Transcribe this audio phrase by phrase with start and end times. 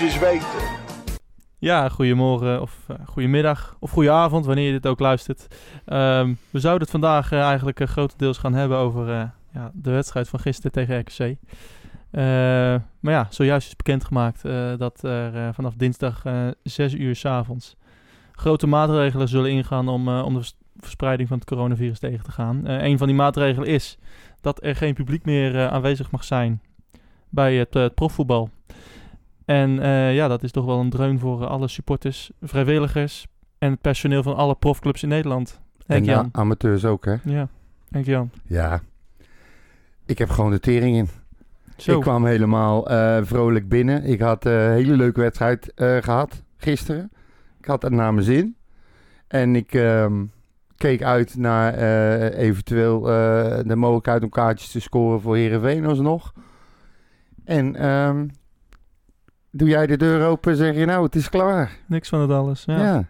[0.00, 0.80] weten.
[1.58, 5.46] Ja, goedemorgen of uh, goedemiddag of goedenavond, wanneer je dit ook luistert.
[5.86, 9.06] Um, we zouden het vandaag uh, eigenlijk uh, grotendeels gaan hebben over
[9.52, 11.36] ja, de wedstrijd van gisteren tegen RKC.
[13.00, 14.42] maar ja, zojuist is bekendgemaakt
[14.78, 16.22] dat er vanaf dinsdag
[16.62, 17.76] 6 uur s avonds
[18.32, 22.66] grote maatregelen zullen ingaan om, om de verspreiding van het coronavirus tegen te gaan.
[22.66, 23.98] een van die maatregelen is
[24.40, 26.60] dat er geen publiek meer aanwezig mag zijn
[27.28, 28.50] bij het, het profvoetbal.
[29.52, 33.26] En uh, ja, dat is toch wel een dreun voor alle supporters, vrijwilligers
[33.58, 35.60] en het personeel van alle profclubs in Nederland.
[35.86, 36.28] Henk en Jan.
[36.32, 37.16] amateurs ook, hè?
[37.24, 37.48] Ja,
[37.90, 38.30] Henk Jan.
[38.46, 38.80] Ja,
[40.06, 41.08] ik heb gewoon de tering in.
[41.76, 41.96] Zo.
[41.96, 44.04] Ik kwam helemaal uh, vrolijk binnen.
[44.04, 47.10] Ik had een hele leuke wedstrijd gehad gisteren.
[47.58, 48.56] Ik had het naar mijn zin.
[49.28, 50.30] En ik um,
[50.76, 51.74] keek uit naar
[52.32, 53.00] eventueel
[53.66, 56.32] de mogelijkheid om kaartjes te scoren voor Herenveen alsnog.
[57.44, 58.30] En um,
[59.52, 61.70] doe jij de deur open en zeg je nou, het is klaar.
[61.86, 62.76] Niks van het alles, ja.
[62.76, 63.08] Ja,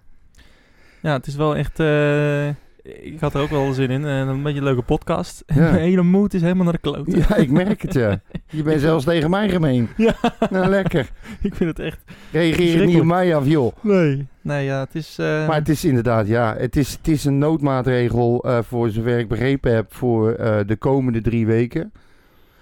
[1.00, 1.80] ja het is wel echt...
[1.80, 2.48] Uh,
[2.82, 4.04] ik had er ook wel zin in.
[4.04, 5.42] En een beetje een leuke podcast.
[5.46, 7.06] En mijn hele moed is helemaal naar de kloot.
[7.06, 8.20] Ja, ik merk het, ja.
[8.46, 9.88] Je bent zelfs tegen mij gemeen.
[9.96, 10.14] Ja.
[10.50, 11.10] Nou, lekker.
[11.40, 11.98] ik vind het echt...
[12.32, 13.76] Reageer niet op mij af, joh.
[13.80, 14.26] Nee.
[14.40, 15.16] Nee, ja, het is...
[15.20, 15.46] Uh...
[15.46, 16.54] Maar het is inderdaad, ja.
[16.58, 21.20] Het is, het is een noodmaatregel, uh, voor zover ik begrepen heb, voor de komende
[21.20, 21.92] drie weken.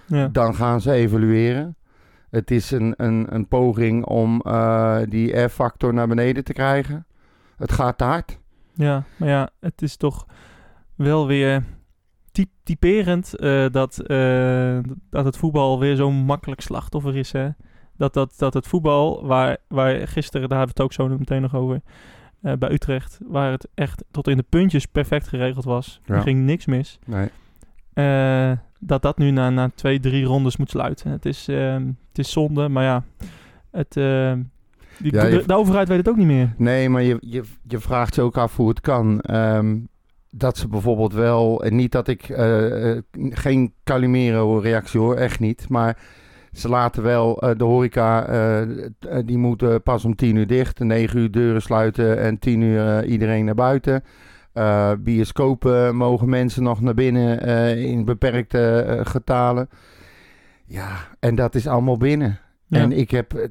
[0.06, 0.28] Ja.
[0.32, 1.76] Dan gaan ze evalueren.
[2.30, 7.06] Het is een, een, een poging om uh, die R-factor naar beneden te krijgen.
[7.56, 8.38] Het gaat te hard.
[8.74, 10.26] Ja, maar ja, het is toch
[10.94, 11.64] wel weer
[12.62, 14.78] typerend uh, dat, uh,
[15.10, 17.32] dat het voetbal weer zo'n makkelijk slachtoffer is.
[17.32, 17.48] Hè?
[17.96, 21.42] Dat, dat, dat het voetbal, waar, waar gisteren, daar hebben we het ook zo meteen
[21.42, 21.80] nog over,
[22.40, 26.00] bij Utrecht, waar het echt tot in de puntjes perfect geregeld was.
[26.06, 26.98] Er ging niks mis.
[27.06, 27.30] Nee
[28.80, 31.10] dat dat nu na, na twee, drie rondes moet sluiten.
[31.10, 31.74] Het is, uh,
[32.08, 33.04] het is zonde, maar ja,
[33.70, 34.32] het, uh,
[34.98, 36.54] die, ja, de, de, overheid weet het ook niet meer.
[36.56, 39.22] Nee, maar je, je, je vraagt je ook af hoe het kan.
[39.30, 39.88] Um,
[40.30, 45.98] dat ze bijvoorbeeld wel, en niet dat ik uh, geen Calimero-reactie hoor, echt niet, maar
[46.52, 48.66] ze laten wel uh, de horeca,
[49.24, 53.44] die moeten pas om tien uur dicht, negen uur deuren sluiten en tien uur iedereen
[53.44, 54.02] naar buiten.
[54.54, 59.68] Uh, bioscopen mogen mensen nog naar binnen uh, in beperkte uh, getalen.
[60.64, 62.38] Ja, en dat is allemaal binnen.
[62.68, 63.48] En ik heb,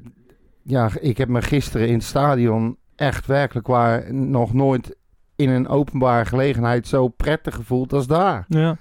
[0.62, 4.96] ja, ik heb me gisteren in het stadion echt werkelijk waar nog nooit
[5.36, 8.44] in een openbare gelegenheid zo prettig gevoeld als daar.
[8.48, 8.76] Ja.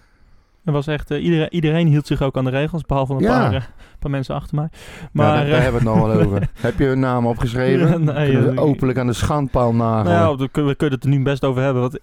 [0.70, 3.70] Er was echt, iedereen, iedereen hield zich ook aan de regels, behalve een paar
[4.00, 4.70] paar mensen achter mij.
[5.12, 6.50] Maar, ja, daar, daar, hebben we het nog wel over.
[6.62, 7.90] Heb je hun naam opgeschreven?
[7.90, 10.18] Ja, nee, we openlijk aan de schandpaal nagelen.
[10.18, 11.82] Nou, we kunnen het er nu best over hebben.
[11.82, 12.00] Want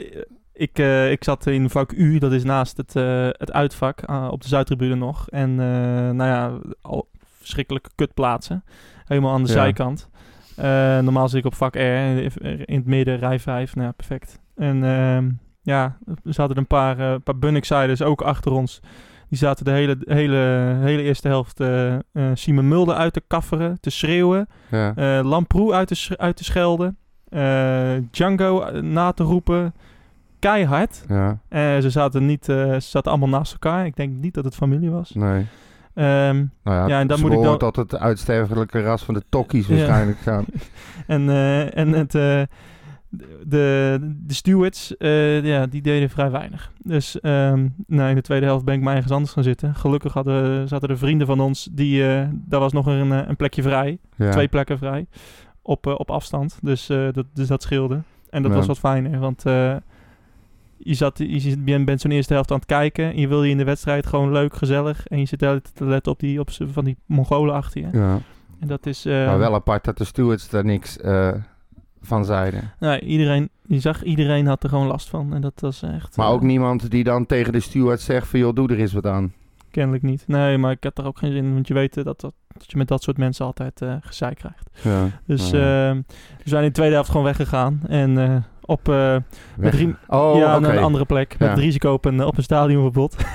[0.52, 4.28] ik, uh, ik zat in vak U, dat is naast het, uh, het uitvak, uh,
[4.30, 5.28] op de Zuidtribune nog.
[5.28, 5.54] En
[6.16, 8.64] nou ja, al verschrikkelijke kutplaatsen.
[9.04, 9.54] Helemaal aan de ja.
[9.54, 10.08] zijkant.
[11.04, 13.74] normaal zit ik op vak R, in het midden, rij 5.
[13.74, 14.40] Nou ja, perfect.
[14.56, 15.28] En ehm,
[15.66, 18.80] ja, er zaten een paar, paar Bunnik-siders ook achter ons.
[19.28, 21.98] Die zaten de hele, hele, hele eerste helft uh, uh,
[22.34, 24.48] Simon Mulder uit te kafferen, te schreeuwen.
[24.70, 24.94] Ja.
[24.96, 26.96] Uh, Lamproe uit te, uit te schelden.
[28.10, 29.74] Django na te roepen.
[30.38, 31.04] Keihard.
[31.08, 31.38] Ja.
[31.80, 33.86] ze, zaten niet, ze zaten allemaal naast elkaar.
[33.86, 35.10] Ik denk niet dat het familie was.
[35.14, 35.46] Nee.
[35.94, 37.58] Um, nou ja, ja, en dan moet ik dan...
[37.58, 40.44] dat het uitsterfelijke ras van de tokkies waarschijnlijk gaan.
[41.06, 41.30] en,
[41.72, 42.14] en het
[43.46, 46.72] de, de stewards, uh, ja, die deden vrij weinig.
[46.82, 49.74] Dus um, nou, in de tweede helft ben ik maar ergens anders gaan zitten.
[49.74, 53.62] Gelukkig hadden, zaten er vrienden van ons, die, uh, daar was nog een, een plekje
[53.62, 53.98] vrij.
[54.30, 55.06] Twee plekken vrij.
[55.62, 56.58] Op, uh, op afstand.
[56.62, 58.00] Dus, dat, dus dat scheelde.
[58.30, 58.56] En dat ja.
[58.56, 59.42] was wat fijner, want
[60.76, 63.04] je, zat, je bent zo'n eerste helft aan het kijken.
[63.04, 65.06] En je wil je in de wedstrijd gewoon leuk, gezellig.
[65.06, 67.88] En je zit te letten op die op van die Mongolen achter je.
[67.92, 68.18] Ja.
[68.60, 69.04] En dat is...
[69.04, 70.98] maar wel apart dat de stewards daar niks
[72.06, 72.72] van zeiden.
[72.78, 75.34] Nee, iedereen, je zag, iedereen had er gewoon last van.
[75.34, 76.16] En dat was echt...
[76.16, 78.40] Maar ook eh, niemand die dan tegen de steward zegt van...
[78.40, 79.32] joh, doe er eens wat aan.
[79.70, 80.24] Kennelijk niet.
[80.26, 81.54] Nee, maar ik had er ook geen zin in.
[81.54, 84.70] Want je weet dat, dat, dat je met dat soort mensen altijd uh, gezeik krijgt.
[84.82, 85.90] Ja, dus ja.
[85.90, 85.96] Uh,
[86.42, 87.80] we zijn in de tweede helft gewoon weggegaan.
[87.88, 89.16] En op uh,
[89.56, 89.74] met
[90.06, 91.38] oh, ja, een andere plek.
[91.38, 93.16] Met het risico op een, op een stadionverbod.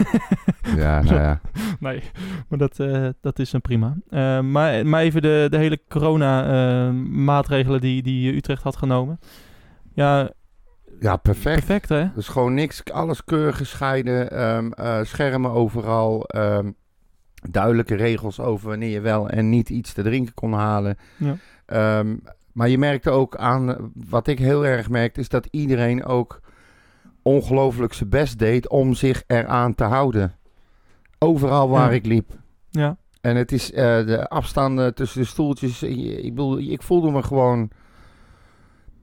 [0.75, 1.41] ja, nou ja.
[1.79, 2.03] nee,
[2.47, 3.95] maar dat, uh, dat is een prima.
[4.09, 9.19] Uh, maar, maar even de, de hele corona-maatregelen die, die Utrecht had genomen.
[9.93, 10.29] Ja,
[10.99, 11.65] ja, perfect.
[11.65, 12.05] Perfect, hè?
[12.15, 14.73] Dus gewoon niks, alles keurig gescheiden, um,
[15.05, 16.75] schermen overal, um,
[17.49, 20.97] duidelijke regels over wanneer je wel en niet iets te drinken kon halen.
[21.17, 21.99] Ja.
[21.99, 22.21] Um,
[22.53, 26.39] maar je merkte ook aan, wat ik heel erg merkte, is dat iedereen ook
[27.21, 30.35] ongelooflijk zijn best deed om zich eraan te houden.
[31.19, 32.31] Overal waar ik liep.
[32.69, 32.97] Ja.
[33.21, 35.83] En het is eh, de afstanden tussen de stoeltjes.
[35.83, 37.69] Ik, ik bedoel, ik voelde me gewoon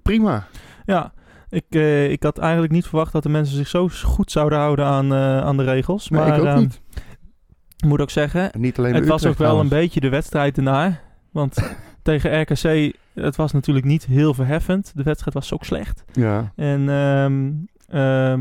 [0.02, 0.46] prima.
[0.84, 1.12] Ja,
[1.48, 4.84] ik, eh, ik had eigenlijk niet verwacht dat de mensen zich zo goed zouden houden
[4.84, 6.08] aan, eh, aan de regels.
[6.08, 6.80] Nee, maar ik ook ehm, niet.
[7.86, 11.02] moet ook zeggen, En niet alleen het was ook wel een beetje de wedstrijd ernaar.
[11.32, 11.56] Want
[12.02, 14.92] tegen RKC, het was natuurlijk niet heel verheffend.
[14.96, 16.04] De wedstrijd was ook slecht.
[16.12, 17.50] Ja, En ehm,
[17.98, 18.40] ehm,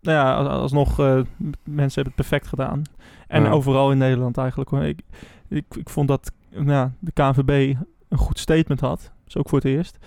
[0.00, 1.24] nou ja, als- alsnog, m-
[1.64, 2.82] mensen hebben het perfect gedaan.
[3.28, 3.50] En Ja.
[3.50, 4.70] overal in Nederland eigenlijk.
[4.70, 4.82] hoor.
[4.84, 5.00] Ik,
[5.48, 7.74] ik, ik vond dat nou de KNVB
[8.08, 9.12] een goed statement had.
[9.24, 9.98] Dus ook voor het eerst.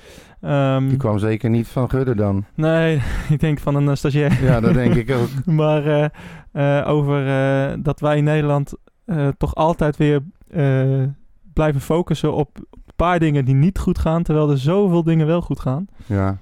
[0.41, 2.45] Ehm, die kwam zeker niet van Gudde dan.
[2.55, 4.43] nee, ik denk van een eh, stagiair.
[4.43, 5.45] Ja, dat denk ik ook.
[5.61, 6.11] Maar
[6.51, 7.23] eh, over
[7.83, 8.73] dat wij in Nederland
[9.37, 10.21] toch altijd weer
[11.53, 12.57] blijven focussen op
[13.05, 15.87] paar dingen die niet goed gaan, terwijl er zoveel dingen wel goed gaan.
[16.05, 16.37] Ja,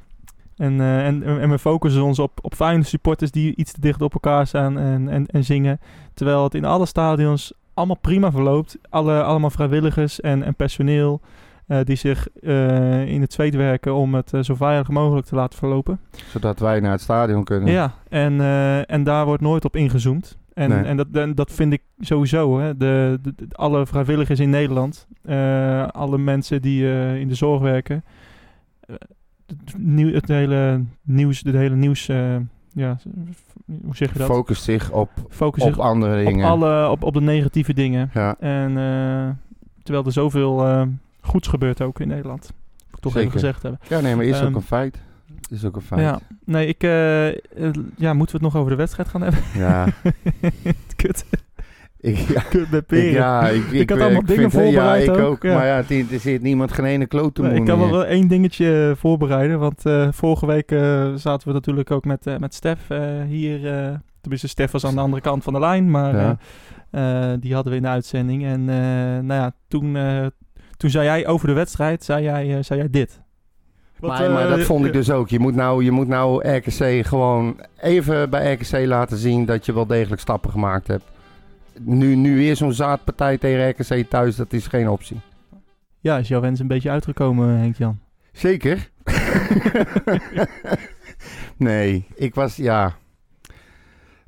[0.57, 4.01] En, eh, en, en we focussen ons op, op fijne supporters die iets te dicht
[4.01, 5.79] op elkaar staan en, en, en zingen.
[6.13, 8.77] Terwijl het in alle stadions allemaal prima verloopt.
[8.89, 11.21] Alle, allemaal vrijwilligers en, en personeel
[11.67, 15.57] eh, die zich eh, in het zweet werken om het zo veilig mogelijk te laten
[15.57, 15.99] verlopen.
[16.27, 17.71] zodat wij naar het stadion kunnen.
[17.71, 18.41] Ja, en,
[18.85, 20.37] en daar wordt nooit op ingezoomd.
[20.57, 20.83] En, Nee.
[20.83, 22.59] en, dat, en dat vind ik sowieso.
[22.59, 22.77] Hè.
[22.77, 27.61] De, de, de- alle vrijwilligers in Nederland, eh, alle mensen die eh, in de zorg
[27.61, 28.03] werken,
[28.79, 28.95] eh,
[29.45, 32.05] het, nieuw, het hele nieuws, het hele nieuws,
[32.73, 32.97] ja,
[33.65, 34.27] hoe zeg je dat?
[34.27, 36.45] Focust zich op, Focus op zich andere op, dingen.
[36.47, 38.09] alle, op, op de negatieve dingen.
[38.13, 38.73] Ja, En
[39.83, 40.85] terwijl er zoveel
[41.21, 42.41] goeds gebeurt ook in Nederland.
[42.87, 43.27] Moet ik toch Zeker.
[43.27, 43.79] even gezegd hebben.
[43.89, 45.01] ja nee, maar is ook Ehm, een feit.
[45.49, 46.01] Is ook een feit.
[46.01, 47.35] Ja, nee, ik, eh, eh,
[47.95, 49.39] ja, moeten we het nog over de wedstrijd gaan hebben?
[49.55, 49.85] Ja,
[50.95, 51.25] Kut.
[51.99, 55.13] ik, ja, Kut met ik, ja, ik, ik, had allemaal ik dingen vind- voorbereid Ja,
[55.13, 55.53] ik ook, ja.
[55.53, 57.07] Maar ja, het interesseert niemand geen ene
[57.43, 59.59] Nee, moe ik kan wel wel één dingetje eh, voorbereiden.
[59.59, 63.67] Want eh, vorige week eh, zaten we natuurlijk ook met, eh, met Stef eh, hier.
[63.87, 65.91] eh tenminste, Stef was aan de andere kant van de lijn.
[65.91, 66.37] Maar Ja.
[66.91, 68.45] eh, eh, die hadden we in de uitzending.
[68.45, 68.75] En eh,
[69.25, 70.25] nou ja, toen, eh,
[70.77, 73.21] toen zei jij over de wedstrijd, zei jij, eh, zei jij dit.
[73.99, 75.29] Wat, Maar, maar eh, dat vond ik eh, dus ook.
[75.29, 79.73] Je moet, nou, je moet nou RKC gewoon even bij RKC laten zien dat je
[79.73, 81.03] wel degelijk stappen gemaakt hebt.
[81.79, 85.19] Nu, nu weer zo'n zaadpartij tegen RKC thuis, dat is geen optie.
[85.99, 87.99] Ja, is jouw wens een beetje uitgekomen, Henk-Jan?
[88.31, 88.89] Zeker?
[91.57, 92.95] nee, ik was, ja...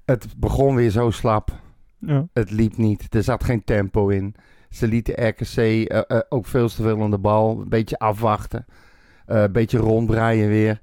[0.06, 1.52] Het begon weer zo slap.
[2.00, 2.28] Ja.
[2.34, 3.16] Het liep niet.
[3.16, 4.36] Er zat geen tempo in.
[4.70, 7.60] Ze lieten RKC eh, ook veel te veel aan de bal.
[7.60, 8.66] Een beetje afwachten.
[9.30, 10.80] Eh, een beetje rondbreien weer.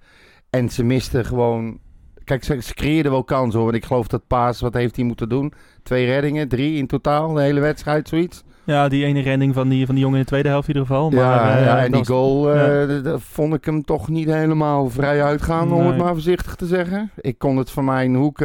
[0.51, 1.79] En ze misten gewoon...
[2.25, 3.71] Kijk, ze, ze creëerden wel kansen hoor.
[3.71, 5.53] Want ik geloof dat Paas, wat heeft hij moeten doen?
[5.83, 8.45] Twee reddingen, drie in totaal, de hele wedstrijd, zoiets.
[8.65, 10.89] ja, die ene redding van die, van die jongen in de tweede helft in ieder
[10.89, 11.11] geval.
[11.11, 12.87] Maar, ja, eh, ja, en die was- goal, ja.
[12.87, 17.11] eh, vond ik hem toch niet helemaal vrij uitgaan, om het maar voorzichtig te zeggen.
[17.21, 18.41] Ik kon het van mijn hoek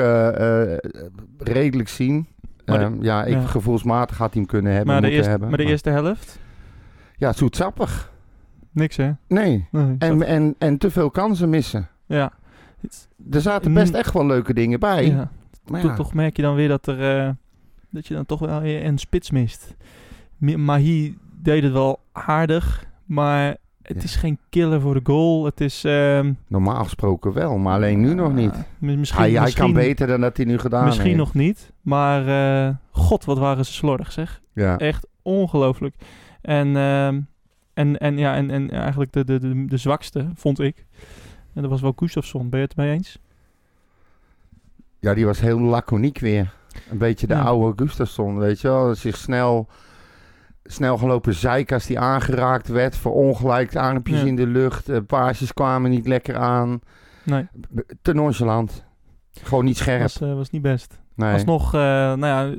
[1.37, 2.27] redelijk zien.
[2.65, 3.41] De- Ehm, ja, ik, ja.
[3.41, 5.49] gevoelsmatig had hij hem kunnen hebben, maar, de moeten eerste, hebben.
[5.49, 6.39] maar de eerste helft?
[7.15, 8.10] Ja, zoetsappig.
[8.71, 9.11] Niks, hè?
[9.27, 9.67] Nee.
[9.71, 11.87] Nee, En, en, en te veel kansen missen.
[12.05, 12.31] ja.
[13.31, 13.97] Er zaten best Mm.
[13.99, 15.05] echt wel leuke dingen bij.
[15.07, 15.31] ja.
[15.67, 17.29] Maar Toch, ja, toch merk je dan weer dat er eh,
[17.89, 19.75] dat je dan toch wel weer een spits mist.
[20.37, 23.45] Mi- Mahi deed het wel aardig, maar
[23.81, 24.03] het Ja.
[24.03, 25.45] is geen killer voor de goal.
[25.45, 28.53] Het is ehm, normaal gesproken wel, maar alleen nu nog niet.
[28.77, 31.17] mi- misschien, Hij, hij misschien, kan beter dan dat hij nu gedaan Misschien heeft.
[31.17, 32.27] nog niet, maar
[32.67, 34.41] eh, god, wat waren ze slordig, zeg.
[34.53, 34.77] Ja.
[34.77, 35.95] Echt ongelooflijk.
[36.41, 37.19] En, ehm,
[37.73, 40.85] en, en, ja, en, en eigenlijk de, de, de, de zwakste, vond ik.
[41.53, 42.49] En dat was wel Gustafsson.
[42.49, 43.19] Ben je het mee eens?
[44.99, 46.53] ja, die was heel laconiek weer.
[46.89, 47.41] Een beetje de Ja.
[47.41, 48.95] oude Gustafsson, weet je wel.
[48.95, 49.67] Zich snel,
[50.63, 52.97] snel gelopen zeiken als die aangeraakt werd.
[52.97, 54.25] Verongelijkt, armpjes Ja.
[54.27, 54.89] in de lucht.
[54.89, 56.79] eh, paasjes kwamen niet lekker aan.
[57.23, 57.47] Nee,
[58.01, 58.83] Te nonchalant.
[59.41, 60.01] Gewoon niet scherp.
[60.01, 60.99] was, eh, was niet best.
[61.15, 61.33] nee.
[61.33, 62.55] Alsnog, eh, nou ja,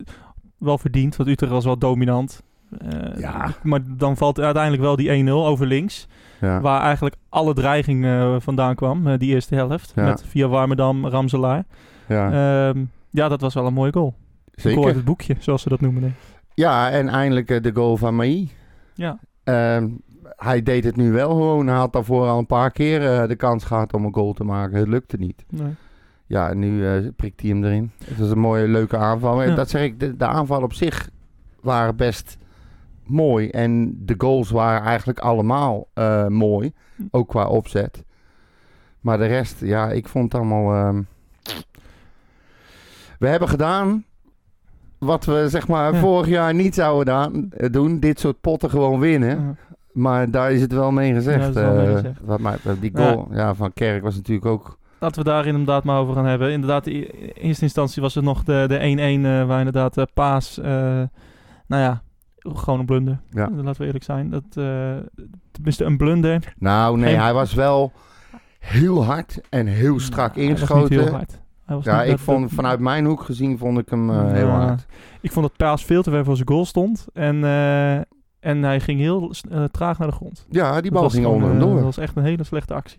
[0.59, 2.43] wel verdiend, want Utrecht was wel dominant.
[2.79, 3.55] Eh, Ja.
[3.63, 6.07] Maar dan valt uiteindelijk wel die 1-0 over links.
[6.41, 6.61] ja.
[6.61, 9.93] Waar eigenlijk alle dreiging eh, vandaan kwam, eh, die eerste helft.
[9.97, 10.05] Ja.
[10.05, 11.65] Met via Warmerdam, Ramselaar.
[12.09, 12.27] ja,
[12.71, 14.15] Ehm, ja, dat was wel een mooie goal.
[14.45, 14.95] Uit zeker.
[14.95, 16.03] het boekje, zoals ze dat noemen.
[16.03, 16.13] Nee.
[16.55, 18.51] Ja, en eindelijk de goal van Mai.
[18.95, 19.89] Ja, Ehm,
[20.37, 21.67] hij deed het nu wel gewoon.
[21.67, 24.79] Hij had daarvoor al een paar keer de kans gehad om een goal te maken.
[24.79, 25.45] Het lukte niet.
[25.51, 25.75] nee.
[26.27, 27.91] Ja, en nu prikt hij hem erin.
[28.05, 29.43] Het was een mooie, leuke aanval.
[29.43, 29.55] En Ja.
[29.55, 31.09] dat zeg ik, de, de aanval op zich
[31.61, 32.39] waren best
[33.13, 33.49] mooi.
[33.49, 36.73] En de goals waren eigenlijk allemaal eh, mooi.
[37.11, 38.05] Ook qua opzet.
[39.01, 40.75] Maar de rest, ja, ik vond het allemaal...
[40.75, 41.03] ehm,
[43.19, 44.05] We hebben gedaan
[44.99, 46.01] wat we zeg maar Ja.
[46.01, 48.01] vorig jaar niet zouden doen.
[48.01, 49.29] Dit soort potten gewoon winnen.
[49.41, 49.55] Ja.
[49.93, 51.39] Maar daar is het wel mee gezegd.
[51.41, 52.21] Ja, dat is wel mee eh, gezegd.
[52.25, 53.55] wat mij, die goal ja.
[53.55, 54.79] van Kerk was natuurlijk ook...
[54.99, 56.53] Laten we daar inderdaad maar over gaan hebben.
[56.53, 60.59] Inderdaad, in eerste instantie was het nog de de 1-1 eh, waar inderdaad eh, Paas,
[60.59, 60.65] eh,
[61.67, 62.03] nou ja,
[62.43, 63.19] gewoon een blunder.
[63.31, 63.51] Ja.
[63.55, 64.31] Laten we eerlijk zijn.
[64.31, 64.93] Dat, eh,
[65.51, 66.55] tenminste, een blunder.
[66.59, 67.93] Nou, nee, Geen- hij was wel
[68.59, 70.99] heel hard en heel strak Hij was niet ingeschoten.
[71.03, 71.41] heel hard.
[71.65, 74.11] Hij was Ja, niet- ik dat- vond dat- vanuit mijn hoek gezien vond ik hem
[74.11, 74.87] eh, heel hard.
[75.21, 77.07] Ik vond dat Paas veel te ver voor zijn goal stond.
[77.15, 77.95] En, eh,
[78.41, 80.47] en hij ging heel eh, traag naar de grond.
[80.51, 81.75] Ja, die bal ging onder hem eh, door.
[81.75, 82.99] Dat was echt een hele slechte actie.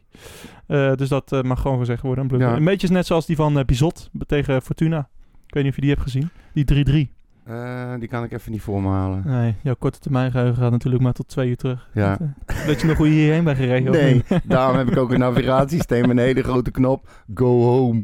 [0.67, 2.21] Eh, dus dat eh, mag gewoon gezegd worden.
[2.23, 2.49] Een, blunder.
[2.49, 2.55] Ja.
[2.55, 5.09] een beetje net zoals die van eh, Bizot tegen Fortuna.
[5.47, 6.29] Ik weet niet of je die hebt gezien.
[6.53, 7.11] Die 3-3.
[7.45, 9.21] Eh, die kan ik even niet voor me halen.
[9.25, 11.89] Nee, jouw korte termijn geheugen gaat natuurlijk maar tot twee uur terug.
[11.93, 12.17] Ja.
[12.45, 13.91] Eh, Weet je nog hoe je hierheen bent gereden?
[13.91, 17.09] Nee, daarom heb ik ook een navigatiesysteem een hele grote knop.
[17.33, 18.03] Go home.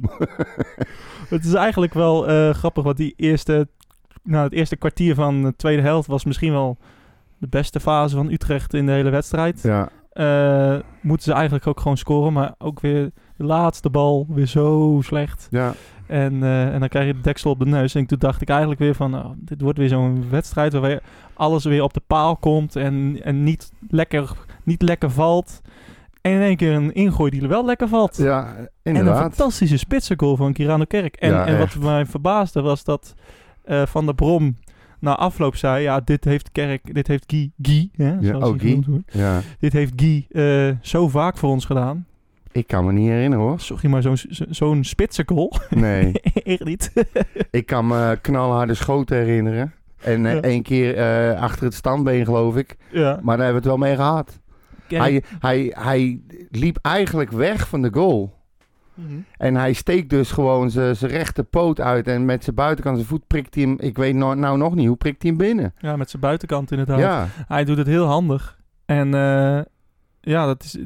[1.30, 3.68] Het is eigenlijk wel eh, grappig, want die eerste,
[4.24, 6.78] nou, het eerste kwartier van de tweede helft was misschien wel
[7.38, 9.62] de beste fase van Utrecht in de hele wedstrijd.
[9.62, 14.46] Ja, Eh, moeten ze eigenlijk ook gewoon scoren, maar ook weer de laatste bal weer
[14.48, 15.48] zo slecht.
[15.52, 15.74] ja.
[16.10, 17.96] En, eh, en dan krijg je de deksel op de neus.
[17.96, 21.00] En toen dacht ik eigenlijk weer van, nou, dit wordt weer zo'n wedstrijd waarbij
[21.34, 24.32] alles weer op de paal komt en, en niet, lekker,
[24.64, 25.62] niet lekker valt.
[26.22, 28.18] En in één keer een ingooi die er wel lekker valt.
[28.18, 29.22] ja En een inderdaad.
[29.22, 31.16] fantastische spitsengoal van Kirano Kerk.
[31.16, 33.16] En, Ja, en wat mij verbaasde was dat
[33.64, 34.58] eh, Van der Brom
[35.00, 35.84] na afloop zei...
[35.84, 38.70] Ja, dit heeft Kerk, dit heeft Guy, Guy hè, Ja, zoals oh, hij Guy.
[38.70, 39.14] genoemd wordt.
[39.14, 42.06] Ja, Dit heeft Guy eh, zo vaak voor ons gedaan.
[42.60, 43.60] Ik kan me niet herinneren hoor.
[43.60, 45.54] Sorry, maar zo'n zo, zo'n spitsengoal.
[45.70, 46.12] Nee,
[46.44, 46.92] Echt niet.
[47.52, 49.74] ik kan me knalharde schoten herinneren.
[50.02, 50.42] En eh, Ja.
[50.42, 52.76] één keer eh, achter het standbeen geloof ik.
[52.92, 53.20] ja.
[53.22, 54.40] Maar daar hebben we het wel mee gehad.
[54.88, 58.38] Hij, hij, hij liep eigenlijk weg van de goal.
[58.94, 59.14] Mhm.
[59.38, 62.08] En hij steekt dus gewoon zijn zijn rechte poot uit.
[62.08, 63.76] En met zijn buitenkant zijn voet prikt hij hem.
[63.80, 65.74] Ik weet nou, nou nog niet, hoe prikt hij hem binnen?
[65.80, 67.00] Ja, met zijn buitenkant inderdaad.
[67.00, 68.60] Ja, Hij doet het heel handig.
[68.86, 69.60] En eh,
[70.22, 70.78] ja, dat is...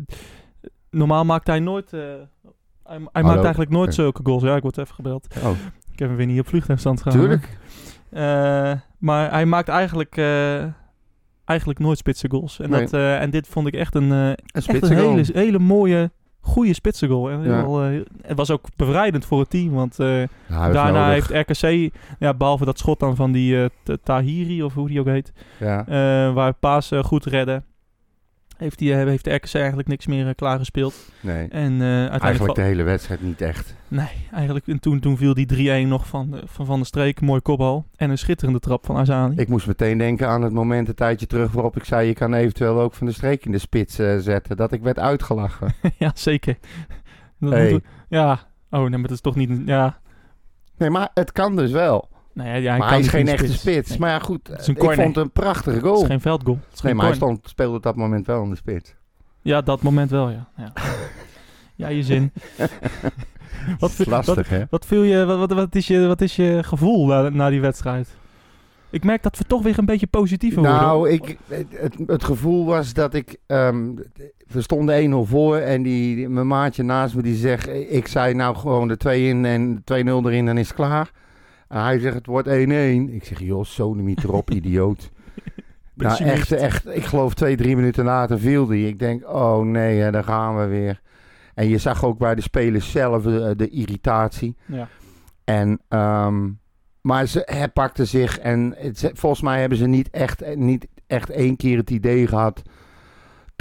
[0.94, 1.94] Normaal maakt hij nooit...
[1.94, 2.00] eh,
[2.84, 4.44] hij hij maakt eigenlijk nooit zulke goals.
[4.44, 5.28] Ja, ik word even gebeld.
[5.44, 5.52] oh,
[5.92, 7.20] Ik heb hem weer niet op vliegtuigstand gegaan.
[7.20, 7.58] tuurlijk.
[8.10, 10.64] Eh, maar hij maakt eigenlijk, eh,
[11.46, 12.60] eigenlijk nooit spitse goals.
[12.60, 12.80] En, Nee.
[12.86, 17.08] dat, en dit vond ik echt een, Een echt een hele, hele mooie, goede spitse
[17.08, 17.30] goal.
[17.30, 18.02] En Ja.
[18.22, 19.72] het was ook bevrijdend voor het team.
[19.74, 20.28] Want Ja,
[20.72, 23.70] daarna heeft RKC, ja, behalve dat schot dan van die
[24.04, 25.84] Tahiri, of hoe die ook heet, Ja.
[26.34, 27.64] waar Paas goed redde,
[28.58, 30.96] heeft, die, eh, heeft de RKC eigenlijk niks meer eh, klaargespeeld.
[31.22, 32.24] Nee, En eh, uiteindelijk...
[32.24, 33.76] eigenlijk de hele wedstrijd niet echt.
[33.88, 34.68] Nee, eigenlijk.
[34.68, 37.22] En toen, toen viel die 3-1 nog van, de- van Van der Streek.
[37.22, 37.86] Mooi kopbal.
[37.96, 39.36] En een schitterende trap van Azani.
[39.38, 42.08] Ik moest meteen denken aan het moment een tijdje terug waarop ik zei...
[42.08, 44.58] je kan eventueel ook van de streek in de spits zetten.
[44.58, 45.74] Dat ik werd uitgelachen.
[45.98, 46.58] ja, zeker.
[47.40, 47.72] Dat Hey.
[47.72, 48.40] moet- ja.
[48.70, 49.62] Oh, nee, maar dat is toch niet...
[49.66, 49.98] Ja.
[50.78, 52.10] Nee, maar het kan dus wel.
[52.34, 53.90] Nou ja, ja, hij maar kan hij is geen echte spits.
[53.90, 54.00] Nee.
[54.00, 54.48] Maar ja, goed.
[54.48, 54.98] Het is een ik corner.
[55.04, 56.02] vond het een prachtige Het goal.
[56.02, 56.56] is geen veldgoal.
[56.56, 58.96] Het is Nee, geen maar hij stond, speelde op dat moment wel in de spits.
[59.42, 60.48] Ja, dat moment wel, ja.
[60.58, 60.74] Ja,
[61.76, 62.32] ja je zin.
[63.80, 64.64] wat, is lastig, hè?
[64.70, 67.62] Wat, viel je, wat, wat, wat, is je, wat is je gevoel na, na die
[67.62, 68.10] wedstrijd?
[68.90, 70.80] Ik merk dat we toch weer een beetje positiever worden.
[70.82, 73.38] Nou, ik, het, het gevoel was dat ik...
[73.48, 73.90] ehm,
[74.48, 77.68] we stonden 1-0 voor en die, die- mijn maatje naast me die zegt...
[77.90, 79.84] Ik zei nou gewoon de 2 in en 2-0
[80.26, 81.12] erin en is het klaar.
[81.74, 82.52] Hij zegt het wordt 1-1.
[82.52, 85.12] Ik zeg joh, sodomiet erop, idioot.
[85.94, 86.88] Nou, echt, echt.
[86.88, 88.88] Ik geloof twee, drie minuten later viel die.
[88.88, 91.02] Ik denk, oh nee, hè, daar gaan we weer.
[91.54, 94.56] En je zag ook bij de spelers zelf de, de irritatie.
[94.66, 94.88] Ja.
[95.44, 96.50] En, ehm,
[97.02, 98.40] maar ze herpakten zich.
[98.40, 102.62] En het, volgens mij hebben ze niet echt, niet echt één keer het idee gehad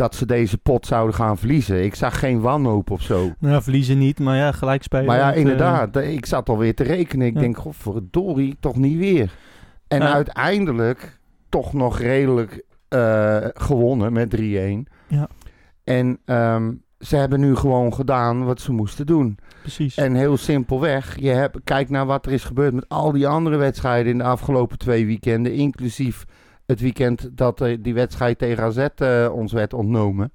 [0.03, 1.85] dat ze deze pot zouden gaan verliezen.
[1.85, 3.31] Ik zag geen wanhoop of zo.
[3.39, 5.07] Nou, verliezen niet, maar ja, gelijk spelen.
[5.07, 5.97] Maar ja, eh, inderdaad.
[5.97, 7.27] Ik zat alweer te rekenen.
[7.27, 7.41] Ik Ja.
[7.41, 9.33] denk, godverdorie, toch niet weer.
[9.89, 11.19] En uiteindelijk
[11.49, 14.87] toch nog redelijk eh, gewonnen met 3-1.
[15.09, 15.29] Ja.
[15.85, 19.39] En ehm, ze hebben nu gewoon gedaan wat ze moesten doen.
[19.61, 19.97] Precies.
[19.97, 23.57] En heel simpelweg, je hebt, kijk naar wat er is gebeurd met al die andere
[23.57, 25.55] wedstrijden in de afgelopen twee weekenden.
[25.55, 26.25] Inclusief
[26.67, 30.33] het weekend dat eh, die wedstrijd tegen AZ eh, ons werd ontnomen.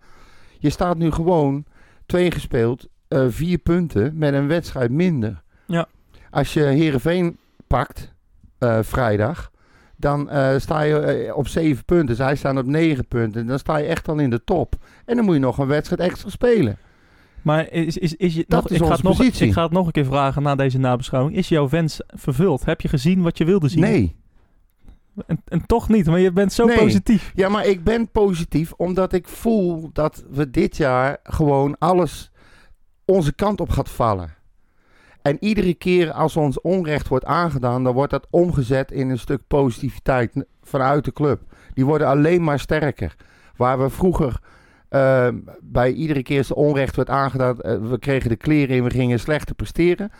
[0.59, 1.65] Je staat nu gewoon
[2.05, 5.41] twee gespeeld, eh, vier punten met een wedstrijd minder.
[5.65, 5.87] Ja.
[6.29, 8.15] Als je Heerenveen pakt
[8.81, 9.51] vrijdag,
[9.95, 12.15] dan sta je op zeven punten.
[12.15, 13.47] Zij staan op negen punten.
[13.47, 14.75] Dan sta je echt al in de top.
[15.05, 16.77] En dan moet je nog een wedstrijd extra spelen.
[17.41, 19.47] Maar is, is, is je Dat nog, is ik, ga het nog, positie.
[19.47, 21.35] ik ga het nog een keer vragen na deze nabeschouwing.
[21.35, 22.65] Is jouw wens vervuld?
[22.65, 23.81] Heb je gezien wat je wilde zien?
[23.81, 24.15] Nee.
[25.25, 26.77] En, en toch niet, maar je bent zo Nee.
[26.77, 27.31] positief.
[27.35, 32.31] Ja, maar ik ben positief omdat ik voel dat we dit jaar gewoon alles
[33.05, 34.35] onze kant op gaat vallen.
[35.21, 39.41] En iedere keer als ons onrecht wordt aangedaan, dan wordt dat omgezet in een stuk
[39.47, 41.41] positiviteit vanuit de club.
[41.73, 43.15] Die worden alleen maar sterker.
[43.55, 44.39] Waar we vroeger
[44.89, 45.27] eh,
[45.61, 49.19] bij iedere keer als onrecht werd aangedaan, eh, we kregen de kleren in, we gingen
[49.19, 50.11] slechter presteren.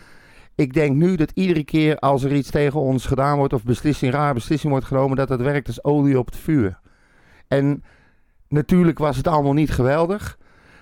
[0.58, 4.12] Ik denk nu dat iedere keer als er iets tegen ons gedaan wordt of beslissing,
[4.12, 6.78] rare beslissing wordt genomen, dat het werkt als olie op het vuur.
[7.48, 7.84] En
[8.48, 10.38] natuurlijk was het allemaal niet geweldig.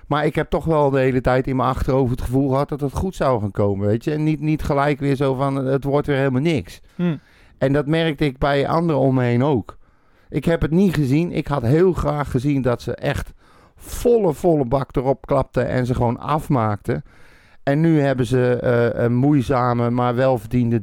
[0.07, 2.81] Maar ik heb toch wel de hele tijd in mijn achterhoofd het gevoel gehad dat
[2.81, 4.13] het goed zou gaan komen, weet je.
[4.13, 6.81] En niet, niet gelijk weer zo van, het wordt weer helemaal niks.
[6.95, 7.17] Hm.
[7.59, 9.79] En dat merkte ik bij anderen om me heen ook.
[10.29, 11.33] Ik heb het niet gezien.
[11.33, 13.33] Ik had heel graag gezien dat ze echt
[13.77, 17.05] volle, volle bak erop klapten en ze gewoon afmaakten.
[17.67, 20.81] En nu hebben ze eh, een moeizame, maar welverdiende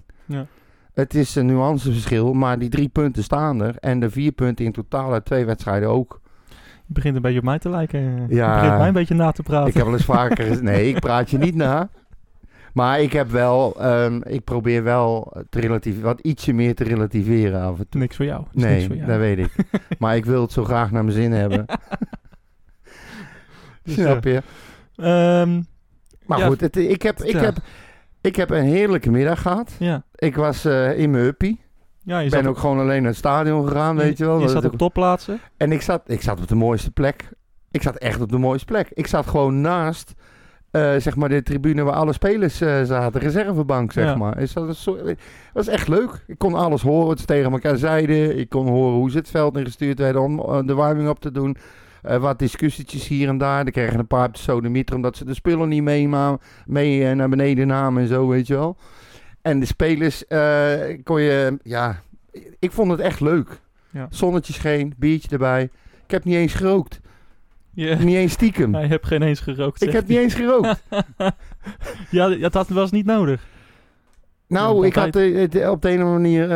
[0.00, 0.14] 3-1.
[0.26, 0.46] Ja.
[0.94, 3.76] Het is een nuanceverschil, maar die drie punten staan er.
[3.80, 6.20] En de vier punten in totaal uit twee wedstrijden ook.
[6.86, 8.26] Je begint een beetje op mij te lijken.
[8.28, 8.54] Ja.
[8.54, 9.68] Je begint mij een beetje na te praten.
[9.68, 10.62] Ik heb wel eens vaker...
[10.62, 11.88] nee, ik praat je niet na.
[12.72, 13.80] Maar ik heb wel...
[13.80, 18.00] ehm, ik probeer wel te relatief, wat ietsje meer te relativeren af en toe.
[18.00, 18.40] Niks voor jou.
[18.42, 19.08] Is niks Nee, voor jou.
[19.08, 19.50] dat weet ik.
[19.98, 21.64] maar ik wil het zo graag naar mijn zin hebben.
[23.82, 24.42] Dus, Snap je?
[24.96, 25.60] Ehm,
[26.26, 27.40] Maar Ja, goed, het, ik, heb, ik, ja.
[27.40, 27.56] heb,
[28.20, 29.72] ik heb een heerlijke middag gehad.
[29.78, 30.04] ja.
[30.14, 31.60] Ik was eh, in mijn uppie.
[32.02, 34.40] ja, je ben ook gewoon alleen naar het stadion gegaan, weet je wel.
[34.40, 35.40] je zat op topplaatsen.
[35.56, 37.28] En ik zat, ik zat op de mooiste plek.
[37.70, 38.88] Ik zat echt op de mooiste plek.
[38.92, 40.14] Ik zat gewoon naast,
[40.70, 43.20] eh, zeg maar, de tribune waar alle spelers eh, zaten.
[43.20, 44.16] Reservebank, zeg Ja.
[44.16, 44.38] maar.
[44.40, 45.16] Is dat een soort, dat
[45.52, 46.24] was echt leuk.
[46.26, 48.38] Ik kon alles horen wat ze tegen elkaar zeiden.
[48.38, 51.56] Ik kon horen hoe ze het veld ingestuurd werden om de warming op te doen.
[52.06, 53.64] Eh, wat discussietjes hier en daar.
[53.64, 56.08] Dan kregen een paar sodemieter omdat ze de spullen niet mee,
[56.66, 58.76] mee eh, naar beneden namen en zo, weet je wel.
[59.42, 62.00] En de spelers eh, kon je, ja,
[62.58, 63.60] ik vond het echt leuk.
[63.90, 64.06] Ja.
[64.10, 65.62] Zonnetje scheen, biertje erbij.
[66.04, 67.00] Ik heb niet eens gerookt.
[67.74, 68.74] Niet eens stiekem.
[68.74, 69.82] hij heeft geen eens gerookt.
[69.82, 70.82] Ik heb niet eens gerookt.
[72.10, 73.46] ja, dat was niet nodig.
[74.48, 75.06] Nou, Ja, ik had
[75.70, 76.48] op de ene manier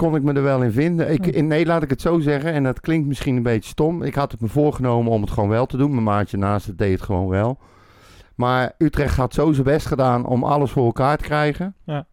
[0.00, 1.12] kon ik me er wel in vinden.
[1.12, 1.32] Ik, Ja.
[1.32, 2.52] in, nee, laat ik het zo zeggen.
[2.52, 4.02] En dat klinkt misschien een beetje stom.
[4.02, 5.90] Ik had het me voorgenomen om het gewoon wel te doen.
[5.90, 7.58] Mijn maatje naast het deed het gewoon wel.
[8.34, 11.74] Maar Utrecht had zo zijn best gedaan om alles voor elkaar te krijgen.
[11.84, 12.06] Ja.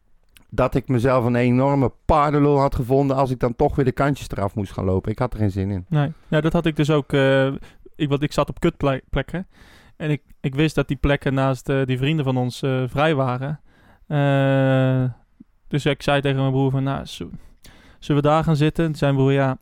[0.50, 4.30] Dat ik mezelf een enorme paardenlul had gevonden als ik dan toch weer de kantjes
[4.30, 5.12] eraf moest gaan lopen.
[5.12, 5.86] Ik had er geen zin in.
[5.90, 7.14] Nee, ja, dat had ik dus ook.
[7.14, 7.48] eh,
[7.96, 9.48] ik, want ik zat op kutplekken.
[9.98, 13.16] En ik, ik wist dat die plekken naast eh, die vrienden van ons eh, vrij
[13.16, 13.60] waren.
[15.68, 17.30] Dus ik zei tegen mijn broer van, nou, zo-
[18.00, 18.86] zullen we daar gaan zitten?
[18.86, 19.58] Toen mijn broer, ja,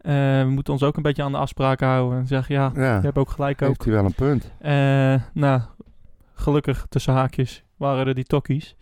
[0.00, 2.18] eh, we moeten ons ook een beetje aan de afspraken houden.
[2.18, 3.68] En zeg, ja, Ja, je hebt ook gelijk ook.
[3.68, 4.52] heeft u wel een punt.
[4.60, 5.60] Eh, nou,
[6.34, 8.76] gelukkig tussen haakjes waren er die tokkies.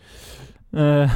[0.70, 1.12] Eh,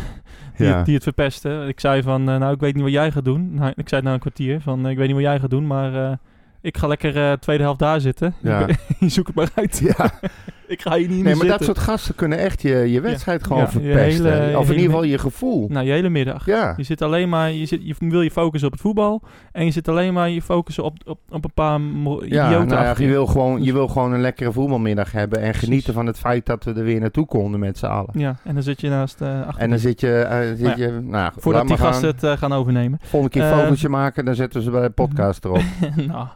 [0.57, 0.77] die, Ja.
[0.77, 1.69] het, die het verpesten.
[1.69, 3.55] Ik zei van, nou, ik weet niet wat jij gaat doen.
[3.55, 5.67] Nou, ik zei het na een kwartier van, ik weet niet wat jij gaat doen,
[5.67, 6.19] maar
[6.61, 8.35] ik ga lekker tweede helft daar zitten.
[8.43, 8.67] Ja.
[8.99, 9.79] je zoekt het maar uit.
[9.79, 10.11] Ja.
[10.69, 13.45] ik ga hier niet Nee, meer maar dat soort gasten kunnen echt je, je wedstrijd
[13.47, 14.33] gewoon Ja, je verpesten.
[14.43, 15.69] hele- of in hele ieder geval je gevoel.
[15.69, 16.47] Nou, je hele middag.
[16.47, 16.75] Ja.
[16.77, 19.23] Je zit alleen maar, je, zit, je wil je focussen op het voetbal.
[19.53, 22.69] En je zit alleen maar je focussen op, op, op een paar mo- Ja, idioten.
[22.69, 25.45] nou ja, achter je, wil gewoon, je Dus- wil gewoon een lekkere voetbalmiddag hebben en
[25.45, 25.65] Precies.
[25.69, 28.11] genieten van het feit dat we er weer naartoe konden met z'n allen.
[28.13, 29.63] Ja, en dan zit je naast eh achter.
[29.63, 32.15] En dan zit je, eh, zit Maar je nou, goed, Voordat laat die maar gasten
[32.15, 32.29] gaan.
[32.31, 32.99] het eh, gaan overnemen.
[33.03, 35.63] Volgende keer Eh, fotootje maken, dan zetten ze bij de podcast erop.
[36.07, 36.27] nou,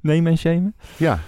[0.00, 0.74] nemen en shamen.
[0.96, 1.18] Ja,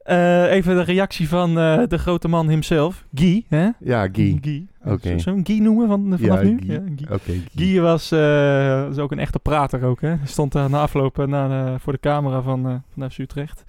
[0.00, 3.44] Eh, even de reactie van eh, de grote man himself, Guy.
[3.48, 3.68] Hè?
[3.80, 4.38] ja, Guy.
[4.40, 4.66] Guy.
[4.84, 4.98] Oké.
[5.08, 6.58] Zullen we hem Guy noemen van, vanaf Ja, nu?
[6.60, 6.70] Guy.
[6.72, 7.18] Ja, Guy.
[7.20, 7.42] Guy.
[7.54, 10.00] Guy was, eh, was ook een echte prater ook.
[10.00, 10.08] Hè?
[10.08, 13.18] Hij stond daar na afloop eh, na de- voor de camera van, eh van FC
[13.18, 13.64] Utrecht.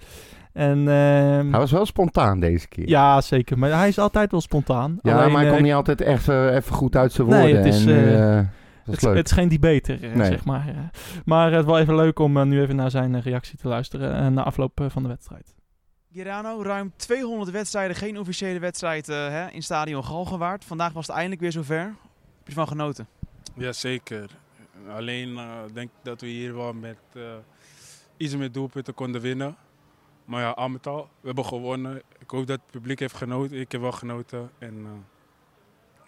[0.52, 2.88] En, ehm, Hij was wel spontaan deze keer.
[2.88, 3.58] ja, zeker.
[3.58, 4.98] Maar hij is altijd wel spontaan.
[5.02, 7.38] Ja, Alleen, maar hij eh, kon niet altijd echt eh, even goed uit zijn Nee,
[7.40, 7.56] woorden.
[7.56, 8.44] het is, en, eh, eh,
[8.86, 10.26] is Het, het is geen debater, eh, Nee.
[10.26, 10.68] zeg maar.
[10.68, 10.74] eh.
[11.24, 13.68] Maar het is wel even leuk om eh, nu even naar zijn eh, reactie te
[13.68, 15.54] luisteren eh, na afloop eh, van de wedstrijd.
[16.14, 20.64] Girano, ruim 200 wedstrijden, geen officiële wedstrijd eh, hè, in stadion Galgenwaard.
[20.64, 21.78] Vandaag was het eindelijk weer zover.
[21.78, 21.94] Heb
[22.44, 23.08] je ervan genoten?
[23.54, 24.30] Jazeker.
[24.88, 27.22] Alleen eh, denk ik dat we hier wel met eh,
[28.16, 29.56] iets meer doelpunten konden winnen.
[30.24, 32.02] Maar ja, al met al, we hebben gewonnen.
[32.18, 33.60] Ik hoop dat het publiek heeft genoten.
[33.60, 34.50] Ik heb wel genoten.
[34.58, 35.04] En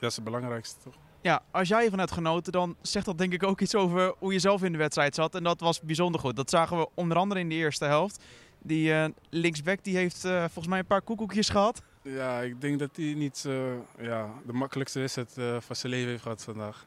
[0.01, 0.95] dat is het belangrijkste toch?
[1.21, 4.33] Ja, als jij ervan hebt genoten, dan zegt dat denk ik ook iets over hoe
[4.33, 5.35] je zelf in de wedstrijd zat.
[5.35, 6.37] En dat was bijzonder goed.
[6.37, 8.25] Dat zagen we onder andere in de eerste helft.
[8.67, 11.83] Die eh, linksback die heeft eh, volgens mij een paar koekoekjes gehad.
[12.03, 13.55] Ja, ik denk dat hij niet eh,
[13.99, 16.87] ja, de makkelijkste wedstrijd van zijn leven heeft gehad vandaag.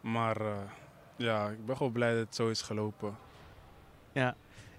[0.00, 0.36] Maar
[1.16, 3.16] ja, ik ben gewoon blij dat het zo is gelopen.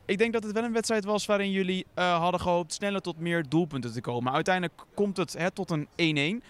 [0.06, 3.49] Ik denk dat het wel een wedstrijd was waarin jullie hadden gehoopt sneller tot meer
[3.49, 4.34] doelpunten te komen.
[4.34, 6.45] Uiteindelijk komt het hè, tot een 1-1.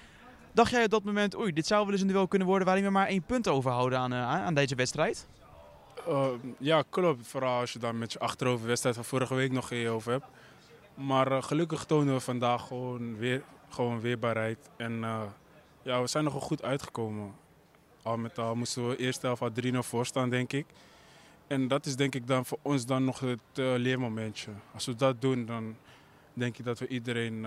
[0.54, 2.86] Dacht jij op dat moment, oei, dit zou wel eens een duel kunnen worden waarin
[2.86, 5.28] we maar één punt overhouden aan, aan deze wedstrijd?
[6.08, 7.28] Uh, ja, klopt.
[7.28, 10.26] Vooral als je dan met je achteroverwedstrijd van vorige week nog geen over hebt.
[10.94, 14.70] Maar uh, gelukkig tonen we vandaag gewoon, weer, gewoon weerbaarheid.
[14.78, 15.22] En uh,
[15.82, 17.34] ja, we zijn nogal goed uitgekomen.
[18.02, 20.66] Al met al moesten we eerst helft al 3-0 voorstaan, denk ik.
[21.48, 24.52] En dat is denk ik dan voor ons dan nog het uh, leermomentje.
[24.74, 25.76] Als we dat doen, dan
[26.34, 27.46] denk ik dat we iedereen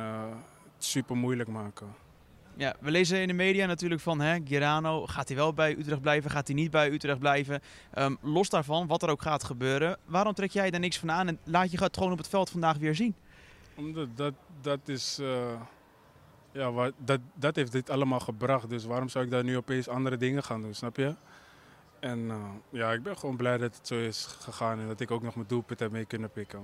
[0.78, 1.94] super moeilijk maken.
[2.56, 6.00] Ja, we lezen in de media natuurlijk van hè, Girano, gaat hij wel bij Utrecht
[6.00, 7.60] blijven, gaat hij niet bij Utrecht blijven?
[7.90, 11.28] Ehm, los daarvan, wat er ook gaat gebeuren, waarom trek jij daar niks van aan
[11.28, 13.14] en laat je het gewoon op het veld vandaag weer zien?
[13.74, 15.18] Omdat dat, dat is...
[15.20, 15.60] eh,
[16.52, 18.68] ja, wat, dat, dat heeft dit allemaal gebracht.
[18.68, 21.14] Dus waarom zou ik daar nu opeens andere dingen gaan doen, snap je?
[22.00, 22.36] En eh,
[22.70, 24.80] ja, ik ben gewoon blij dat het zo is gegaan.
[24.80, 26.60] En dat ik ook nog mijn doelpunt heb mee kunnen pikken.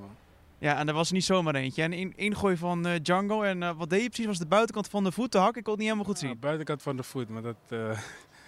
[0.61, 1.83] Ja, en er was niet zomaar eentje.
[1.83, 3.43] En in ingooi van eh, Django.
[3.43, 4.27] En eh, wat deed je precies?
[4.27, 5.57] Was de buitenkant van de voet te hak?
[5.57, 6.39] Ik kon het niet helemaal goed Ja, zien.
[6.39, 7.57] buitenkant van de voet, maar dat...
[7.69, 7.99] eh,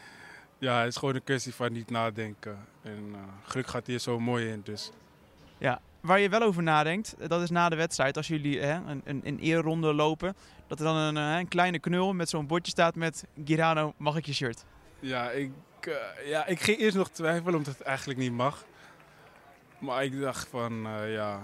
[0.59, 2.59] ja, is gewoon een kwestie van niet nadenken.
[2.83, 4.91] En gelukkig gaat hij er zo mooi in, dus...
[6.01, 8.17] Waar je wel over nadenkt, dat is na de wedstrijd.
[8.17, 10.35] Als jullie hè, een, een, een eerronde lopen.
[10.67, 14.27] Dat er dan een, een kleine knul met zo'n bordje staat met Girano, mag ik
[14.27, 14.65] je shirt?
[15.01, 15.51] Ja ik,
[16.25, 18.65] ja, ik ging eerst nog twijfelen omdat het eigenlijk niet mag.
[19.79, 21.41] Maar ik dacht van, ja,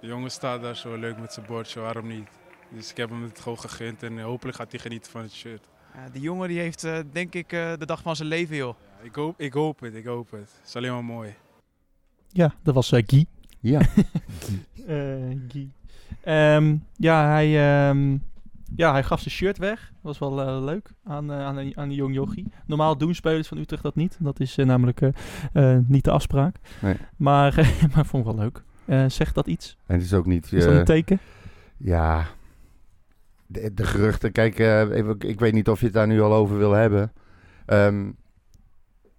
[0.00, 2.28] de jongen staat daar zo leuk met zijn bordje, waarom niet?
[2.74, 5.68] Dus ik heb hem het gewoon gegund en hopelijk gaat hij genieten van het shirt.
[5.94, 8.74] Ja, die jongen die heeft eh, denk ik eh, de dag van zijn leven, joh.
[8.98, 10.40] Ja, ik, hoop, ik hoop het, ik hoop het.
[10.58, 11.34] Het is alleen maar mooi.
[12.28, 13.26] Ja, dat was eh, Guy.
[13.60, 13.80] Ja.
[14.86, 15.70] Eh, Guy.
[16.22, 17.46] Ehm, ja, hij,
[17.88, 18.16] ehm,
[18.76, 19.80] ja, hij gaf zijn shirt weg.
[20.02, 22.52] Dat was wel eh, leuk aan, eh, aan, een- aan die jong jochie.
[22.66, 24.16] Normaal doen spelers van Utrecht dat niet.
[24.20, 25.10] Dat is namelijk eh,
[25.52, 26.56] eh, niet de afspraak.
[26.82, 26.96] Nee.
[27.16, 27.54] Maar,
[27.94, 28.62] maar vond ik wel leuk.
[28.90, 29.76] Eh, zegt dat iets?
[29.86, 30.52] En het is ook niet...
[30.52, 31.18] Is dat eh, een teken?
[31.76, 32.26] Ja,
[33.46, 34.32] de, de geruchten.
[34.32, 37.12] Kijk, eh, ik, ik weet niet of je het daar nu al over wil hebben.
[37.66, 38.10] Ehm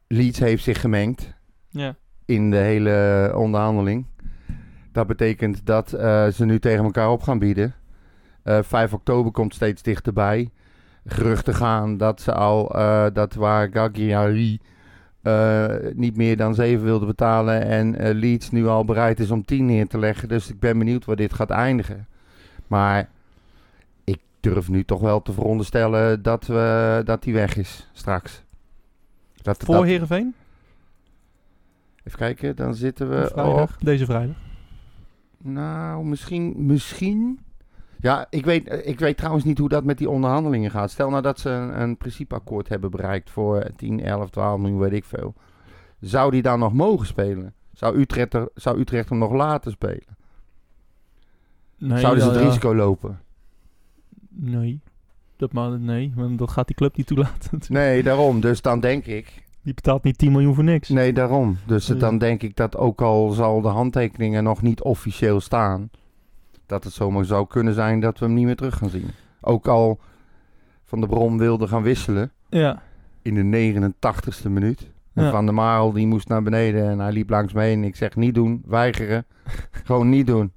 [0.07, 1.33] Leeds heeft zich gemengd
[1.69, 1.95] Ja.
[2.25, 4.05] in de hele onderhandeling.
[4.91, 7.73] Dat betekent dat eh, ze nu tegen elkaar op gaan bieden.
[8.43, 10.49] Eh 5 oktober komt steeds dichterbij.
[11.05, 14.59] Geruchten gaan dat ze al, eh, dat waar Gagliari
[15.21, 19.45] eh, niet meer dan 7 wilde betalen en eh, Leeds nu al bereid is om
[19.45, 20.27] 10 neer te leggen.
[20.27, 22.07] Dus ik ben benieuwd waar dit gaat eindigen.
[22.67, 23.09] Maar
[24.03, 28.43] ik durf nu toch wel te veronderstellen dat, we, dat die weg is straks.
[29.41, 30.33] Dat, Voor dat- Heerenveen?
[32.03, 33.61] even kijken, dan zitten we vrijdag.
[33.61, 33.77] op...
[33.79, 34.35] Deze vrijdag.
[35.37, 37.39] Nou, misschien, misschien.
[38.01, 40.91] Ja, ik weet, ik weet trouwens niet hoe dat met die onderhandelingen gaat.
[40.91, 44.91] Stel nou dat ze een, een principeakkoord hebben bereikt voor 10, 11, 12 miljoen, weet
[44.93, 45.33] ik veel.
[45.99, 47.53] Zou die dan nog mogen spelen?
[47.73, 50.17] Zou Utrecht, er, zou Utrecht hem nog laten spelen?
[51.77, 52.45] Nee, Zouden ze het ja.
[52.45, 53.19] risico lopen?
[54.29, 54.81] Nee.
[55.37, 57.59] Dat, maar, nee, want dat gaat die club niet toelaten.
[57.67, 58.39] Nee, daarom.
[58.41, 59.43] Dus dan denk ik.
[59.63, 60.89] Die betaalt niet 10 miljoen voor niks.
[60.89, 61.57] Nee, daarom.
[61.65, 61.95] Dus Ja.
[61.95, 65.89] dan denk ik dat ook al zal de handtekeningen nog niet officieel staan,
[66.71, 69.09] dat het zomaar zou kunnen zijn dat we hem niet meer terug gaan zien.
[69.41, 69.99] Ook al
[70.85, 72.81] Van de Brom wilde gaan wisselen Ja.
[73.21, 74.89] in de 89ste minuut.
[75.13, 75.31] En Ja.
[75.31, 77.83] Van der Marel die moest naar beneden en hij liep langs me heen.
[77.83, 79.25] Ik zeg niet doen, weigeren.
[79.85, 80.51] Gewoon niet doen.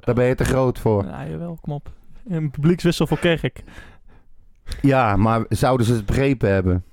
[0.00, 1.04] Daar ben je te groot voor.
[1.04, 1.90] Ja, jawel, kom op.
[2.28, 3.62] Een publiekswissel voor Kerk.
[4.82, 6.84] Ja, maar zouden ze het begrepen hebben,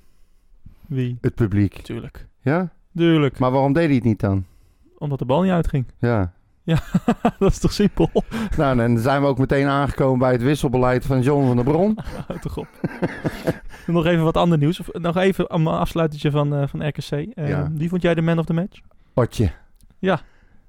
[0.86, 1.18] Wie?
[1.20, 1.74] het publiek?
[1.74, 2.26] Tuurlijk.
[2.40, 2.72] Ja?
[2.96, 3.38] Tuurlijk.
[3.38, 4.44] Maar waarom deed hij het niet dan?
[4.98, 5.84] Omdat de bal niet uitging.
[5.98, 6.32] Ja.
[7.38, 8.10] dat is toch simpel?
[8.56, 11.98] Nou, dan zijn we ook meteen aangekomen bij het wisselbeleid van John van der Bron.
[12.40, 12.68] Toch op.
[13.86, 14.80] nog even wat ander nieuws.
[14.80, 17.10] Of, nog even een afsluitertje van, eh, van RKC.
[17.10, 17.70] Eh, Ja.
[17.74, 18.80] Wie vond jij de man of the match?
[19.14, 19.50] Otje.
[19.98, 20.20] Ja.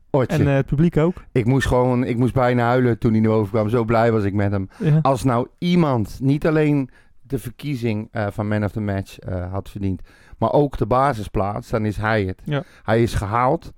[0.09, 0.37] Otje.
[0.37, 1.23] En eh, het publiek ook.
[1.31, 3.69] ik moest gewoon, ik moest bijna huilen toen hij nu overkwam.
[3.69, 4.69] Zo blij was ik met hem.
[4.77, 4.99] Ja.
[5.01, 6.89] Als nou iemand niet alleen
[7.21, 9.17] de verkiezing eh, van Man of the Match
[9.51, 10.01] had verdiend,
[10.37, 12.41] maar ook de basisplaats, dan is hij het.
[12.43, 12.63] Ja.
[12.83, 13.71] Hij is gehaald,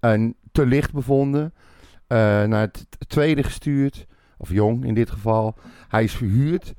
[0.00, 1.52] en te licht bevonden,
[2.06, 5.54] eh, naar het tweede gestuurd, of jong in dit geval.
[5.88, 6.74] Hij is verhuurd,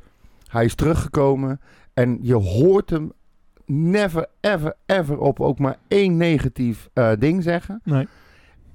[0.47, 1.59] hij is teruggekomen
[1.93, 3.11] en je hoort hem
[3.65, 7.81] never, ever, ever op ook maar één negatief eh, ding zeggen.
[7.83, 8.07] Nee.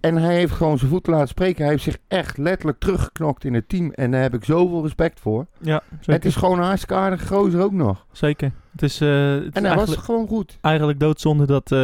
[0.00, 1.62] En hij heeft gewoon zijn voet laten spreken.
[1.62, 3.90] Hij heeft zich echt letterlijk teruggeknokt in het team.
[3.90, 5.46] En daar heb ik zoveel respect voor.
[5.58, 6.12] Ja, zeker.
[6.12, 8.06] Het is gewoon een hartstikke aardige gozer ook nog.
[8.12, 8.52] Zeker.
[8.72, 10.58] Het is, eh, het En hij was gewoon goed.
[10.60, 11.74] eigenlijk doodzonde dat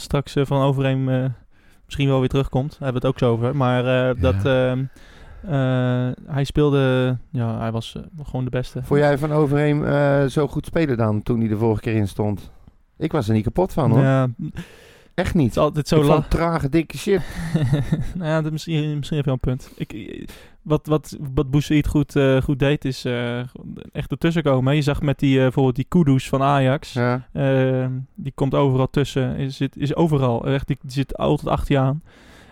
[0.00, 1.24] straks Van Overheem eh,
[1.90, 2.70] misschien wel weer terugkomt.
[2.70, 3.56] Daar hebben we het ook zo over.
[3.56, 4.84] Maar eh, dat ehm,
[5.44, 7.16] eh, hij speelde...
[7.30, 8.82] Ja, hij was eh, gewoon de beste.
[8.82, 9.84] Vond jij van Overheem
[10.30, 12.50] zo goed spelen dan, toen hij de vorige keer in stond?
[12.98, 14.02] Ik was er niet kapot van hoor.
[14.02, 14.28] Ja,
[15.14, 15.50] Echt het niet.
[15.50, 17.20] is altijd Zo zo la- trage, dikke shit.
[18.14, 19.72] nou ja, dat, misschien, misschien heb je wel een punt.
[19.76, 20.30] Ik-
[20.62, 23.38] wat, wat, wat Boussaïd goed, eh, goed deed, is eh,
[23.92, 24.74] echt ertussen komen.
[24.74, 26.92] Je zag met die, eh, bijvoorbeeld die Kudus van Ajax.
[26.92, 27.26] Ja.
[27.32, 29.36] Eh, die komt overal tussen.
[29.36, 30.46] Is, is overal.
[30.46, 32.02] Echt, die, die zit altijd achter je aan.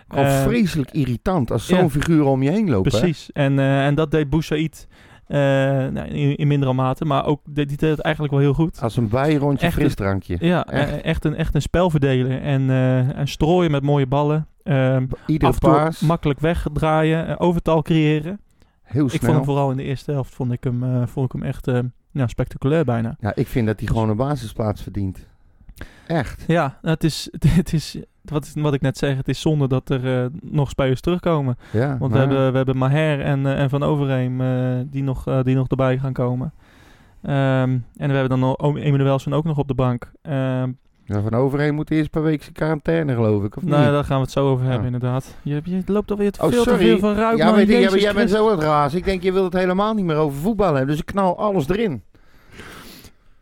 [0.07, 1.89] Gewoon Eh, vreselijk irritant als zo'n ja.
[1.89, 2.91] figuur om je heen loopt.
[2.91, 2.99] hè?
[2.99, 3.31] Precies.
[3.31, 4.87] En, en dat deed Boussaïd
[5.37, 7.05] nou, in, in mindere mate.
[7.05, 8.81] Maar ook, die, die deed het eigenlijk wel heel goed.
[8.81, 10.37] Als een bijrondje Echt frisdrankje.
[10.39, 11.01] Ja, echt.
[11.01, 12.41] echt, een, echt een spel verdelen.
[12.41, 14.47] En, eh, en strooien met mooie ballen.
[14.63, 17.27] Ehm, Iedere paas, makkelijk wegdraaien.
[17.27, 18.39] eh, overtal creëren.
[18.83, 19.33] heel Ik vond snel.
[19.33, 21.79] hem vooral in de eerste helft vond ik hem, eh, vond ik hem echt, eh,
[22.25, 23.15] spectaculair bijna.
[23.19, 25.27] Ja, ik vind dat hij gewoon een basisplaats verdient.
[26.07, 26.43] Echt.
[26.47, 30.21] Ja, het is, het is wat, wat ik net zeg, het is zonde dat er
[30.23, 31.57] eh, nog spelers terugkomen.
[31.71, 35.03] Ja, Want maar- we, hebben, we hebben Maher en, eh, en Van Overheem eh, die,
[35.03, 36.53] nog, die nog erbij gaan komen.
[37.21, 40.11] Ehm, en we hebben dan Emanuelson ook nog op de bank.
[40.21, 40.71] Ehm,
[41.05, 43.55] Ja, van overheen moet eerst een paar weken in quarantaine, geloof ik.
[43.57, 43.91] Of nou, niet?
[43.91, 44.93] daar gaan we het zo over hebben, Ja.
[44.93, 45.35] inderdaad.
[45.41, 48.13] Je, je loopt alweer te Oh, veel te veel van Ruik, ja, weet maar jij
[48.13, 48.93] bent zo het raas.
[48.93, 50.87] Ik denk, je wilt het helemaal niet meer over voetbal hebben.
[50.87, 52.03] Dus ik knal alles erin.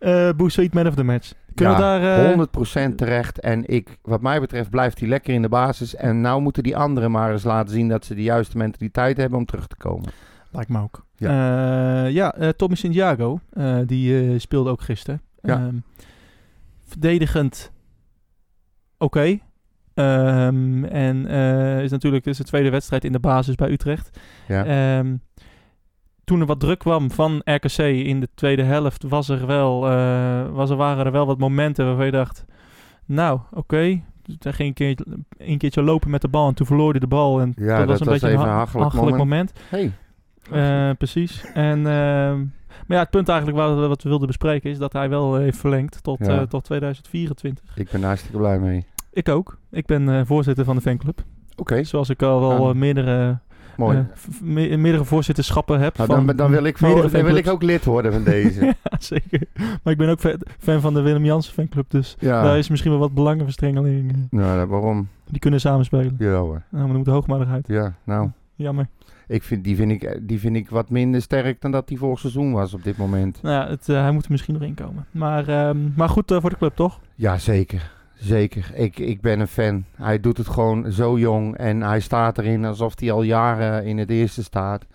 [0.07, 1.33] Eh, Boussaïd man of the match.
[1.55, 2.31] Kunnen we daar...
[2.31, 3.39] eh, 100% terecht.
[3.39, 5.95] En ik, wat mij betreft blijft hij lekker in de basis.
[5.95, 9.39] En nou moeten die anderen maar eens laten zien dat ze de juiste mentaliteit hebben
[9.39, 10.09] om terug te komen.
[10.51, 11.05] Lijkt me ook.
[11.15, 11.31] Ja.
[11.31, 15.21] Ja, ja eh, Tommy Santiago, eh, die eh, speelde ook gisteren.
[15.41, 15.55] Ja.
[15.55, 15.75] Ehm,
[16.87, 17.71] verdedigend
[18.97, 19.39] oké.
[19.93, 24.19] Ehm, en eh, is natuurlijk is de tweede wedstrijd in de basis bij Utrecht.
[24.47, 24.65] Ja.
[24.65, 25.15] Ehm,
[26.27, 30.49] toen er wat druk kwam van RKC in de tweede helft, was er wel, eh,
[30.51, 32.45] was er, waren er wel wat momenten waarvan je dacht,
[33.05, 34.01] nou, oké.
[34.39, 35.05] Hij ging een keertje,
[35.37, 37.41] een keertje lopen met de bal en toen verloor hij de bal.
[37.41, 39.53] En Ja, dat, dat was een was beetje een een ha- hachelijk hachelijk moment.
[39.69, 39.93] moment.
[40.51, 40.89] Hey.
[40.89, 41.45] Eh, precies.
[41.53, 42.37] En, ehm,
[42.87, 45.35] maar ja, het punt eigenlijk waar we, wat we wilden bespreken is dat hij wel
[45.35, 46.39] eh, heeft verlengd tot, Ja.
[46.39, 47.63] eh, tot 2024.
[47.77, 48.85] Ik ben daar hartstikke blij mee.
[49.11, 49.57] Ik ook.
[49.71, 51.23] Ik ben eh, voorzitter van de fanclub.
[51.55, 52.75] Oké, Zoals ik al wel Ah.
[52.75, 53.39] meerdere,
[53.77, 53.97] mooi.
[53.97, 54.03] eh,
[54.41, 55.97] me- meerdere voorzitterschappen heb.
[55.97, 58.65] nou, van dan, dan, wil ik van, dan wil ik ook lid worden van deze.
[58.65, 59.41] ja, zeker.
[59.83, 61.89] Maar ik ben ook fa- fan van de Willem Jansen fanclub.
[61.89, 62.43] Dus ja.
[62.43, 64.11] daar is misschien wel wat belangenverstrengeling.
[64.11, 65.07] eh, Nou, waarom?
[65.29, 66.15] die kunnen samenspelen.
[66.19, 66.47] Ja hoor.
[66.49, 67.67] Nou, maar dan moet de hoogmatigheid.
[67.67, 68.29] Ja, nou.
[68.55, 68.87] Jammer.
[69.27, 72.19] Ik vind, die, vind ik, die vind ik wat minder sterk dan dat die vorig
[72.19, 73.39] seizoen was op dit moment.
[73.41, 75.05] Nou ja, het, eh, hij moet er misschien nog inkomen.
[75.11, 76.99] Maar, ehm, maar goed eh, voor de club, toch?
[77.15, 77.91] Ja, zeker.
[78.19, 78.71] Zeker.
[78.73, 79.85] Ik, ik ben een fan.
[79.95, 83.97] Hij doet het gewoon zo jong en hij staat erin alsof hij al jaren in
[83.97, 84.85] het eerste staat.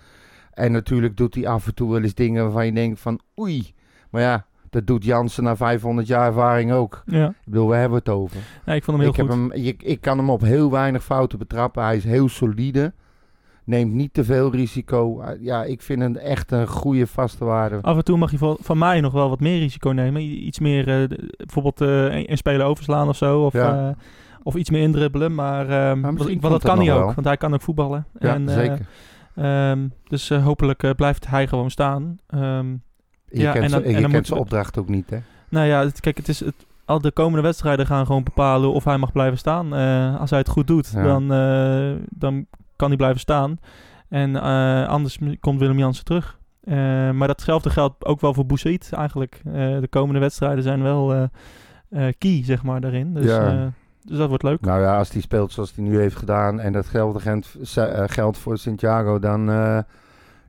[0.53, 3.75] En natuurlijk doet hij af en toe wel eens dingen waarvan je denkt van oei.
[4.11, 7.03] Maar ja, dat doet Jansen na 500 jaar ervaring ook.
[7.07, 7.29] Ja.
[7.29, 8.41] Ik bedoel, we hebben het over.
[8.65, 11.05] ja ik vond hem heel Ik, heb hem, ik, ik kan hem op heel weinig
[11.05, 11.83] fouten betrappen.
[11.83, 12.93] Hij is heel solide.
[13.64, 15.20] Neemt niet te veel risico.
[15.22, 17.79] Uh, Ja, ik vind het echt een goede vaste waarde.
[17.83, 20.22] Af en toe mag je van, mij nog wel wat meer risico nemen.
[20.46, 23.44] Iets meer, eh, bijvoorbeeld eh, een, speler overslaan of zo.
[23.44, 23.88] Of, Ja.
[23.88, 23.94] eh,
[24.42, 25.35] of iets meer indribbelen.
[25.35, 26.98] Maar, ehm, want, misschien want dat kan hij ook.
[27.05, 27.14] wel.
[27.14, 28.07] Want hij kan ook voetballen.
[28.18, 28.87] Ja, En, zeker.
[29.35, 32.18] ehm, dus hopelijk blijft hij gewoon staan.
[32.27, 34.88] Ehm, Je ja, kent, en dan- zo- en je dan kent moeten zijn opdracht ook
[34.88, 35.18] niet, hè?
[35.48, 38.85] nou ja, het- kijk, het is het, al de komende wedstrijden gaan gewoon bepalen of
[38.85, 39.72] hij mag blijven staan.
[40.18, 41.03] Als hij het goed doet, Ja.
[41.03, 41.29] dan,
[42.11, 42.46] dan
[42.83, 43.59] kan hij blijven staan.
[44.09, 46.38] En eh, anders komt Willem Jansen terug.
[46.64, 46.75] Eh,
[47.11, 49.40] maar datzelfde geldt ook wel voor Boussaïd eigenlijk.
[49.45, 51.29] Eh, de komende wedstrijden zijn wel
[52.18, 53.14] key, zeg maar, daarin.
[53.14, 53.73] Dus, Ja.
[54.05, 54.61] dus dat wordt leuk.
[54.61, 59.18] Nou ja, als hij speelt zoals hij nu heeft gedaan en dat geldt, voor Santiago,
[59.18, 59.45] dan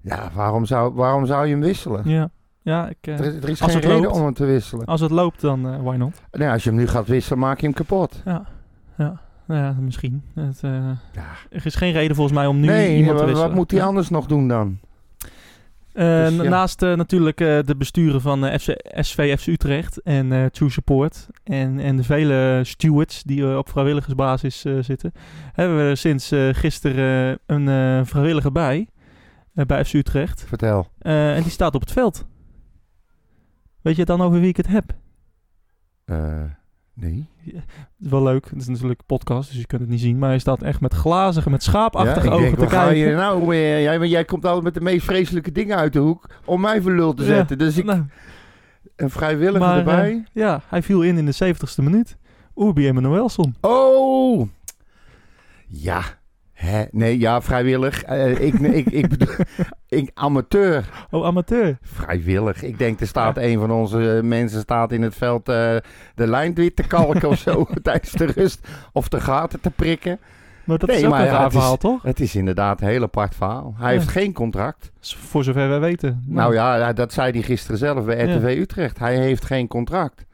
[0.01, 2.01] ja, waarom zou, waarom zou je hem wisselen?
[2.09, 2.29] Ja,
[2.61, 4.15] ja ik, Er, is- er geen reden loopt.
[4.15, 4.85] om hem te wisselen.
[4.85, 6.21] als het loopt, dan eh, why not?
[6.31, 8.21] Nee, als je hem nu gaat wisselen, maak je hem kapot.
[8.25, 8.45] Ja,
[8.97, 9.19] ja.
[9.47, 10.23] Nou ja, misschien.
[10.33, 10.71] Het, eh,
[11.13, 11.25] Ja.
[11.49, 13.47] Er is geen reden volgens mij om nu nee, iemand te wisselen.
[13.47, 13.85] wat moet hij Ja.
[13.85, 14.79] anders nog doen dan?
[15.93, 16.49] Eh, Dus, ja.
[16.49, 21.95] Naast eh, natuurlijk de besturen van FC, SV FC Utrecht en True Support en, en
[21.97, 25.11] de vele stewards die op vrijwilligersbasis zitten,
[25.53, 28.87] hebben we sinds gisteren een vrijwilliger bij,
[29.53, 30.43] bij FC Utrecht.
[30.47, 30.87] Vertel.
[30.99, 32.25] En die staat op het veld.
[33.81, 34.93] Weet je dan over wie ik het heb?
[36.05, 36.41] Eh,
[36.93, 37.25] nee.
[37.45, 37.63] Het
[37.99, 40.29] is wel leuk, het is natuurlijk een podcast, dus je kunt het niet zien, maar
[40.29, 42.97] hij staat echt met glazige, met schaapachtige ik ogen denk, te kijken.
[42.97, 43.81] je nou weer?
[43.81, 46.81] Jij, maar jij komt altijd met de meest vreselijke dingen uit de hoek om mij
[46.81, 47.27] voor lul te Ja.
[47.29, 47.57] zetten.
[47.57, 48.03] Dus ik, Nou,
[48.95, 50.11] een vrijwilliger maar, erbij.
[50.11, 52.17] eh, ja, hij viel in in de 70ste minuut.
[52.55, 53.55] Urbi Emanuelson.
[53.61, 54.47] Oh!
[55.67, 56.01] Ja.
[56.63, 56.83] Hè?
[56.91, 58.03] Nee, ja, vrijwillig.
[58.03, 59.35] Eh, ik, ik, ik bedoel,
[59.87, 60.89] ik, amateur.
[61.11, 61.77] Oh, amateur.
[61.81, 62.63] Vrijwillig.
[62.63, 65.75] Ik denk, er staat een van onze eh, mensen staat in het veld eh,
[66.15, 68.67] de lijn weer te kalken of zo tijdens de rust.
[68.91, 70.19] Of de gaten te prikken.
[70.63, 72.01] Maar dat Nee, is ook maar een ja, raar het is- verhaal, toch?
[72.03, 73.73] Het is inderdaad een heel apart verhaal.
[73.77, 73.97] Hij Ja.
[73.99, 74.91] heeft geen contract.
[75.01, 76.23] Voor zover wij weten.
[76.27, 78.35] Nou ja, dat zei hij gisteren zelf bij Ja.
[78.35, 78.99] RTV Utrecht.
[78.99, 80.25] Hij heeft geen contract.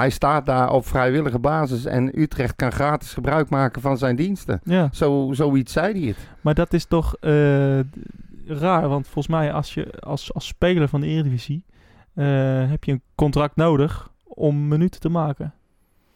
[0.00, 4.60] Hij staat daar op vrijwillige basis en Utrecht kan gratis gebruik maken van zijn diensten.
[4.64, 6.16] Ja, Zo, zoiets zei hij het.
[6.40, 7.78] maar dat is toch eh,
[8.46, 8.88] raar.
[8.88, 11.64] Want volgens mij als je als, als speler van de Eredivisie...
[12.14, 12.24] eh,
[12.70, 15.54] heb je een contract nodig om minuten te maken.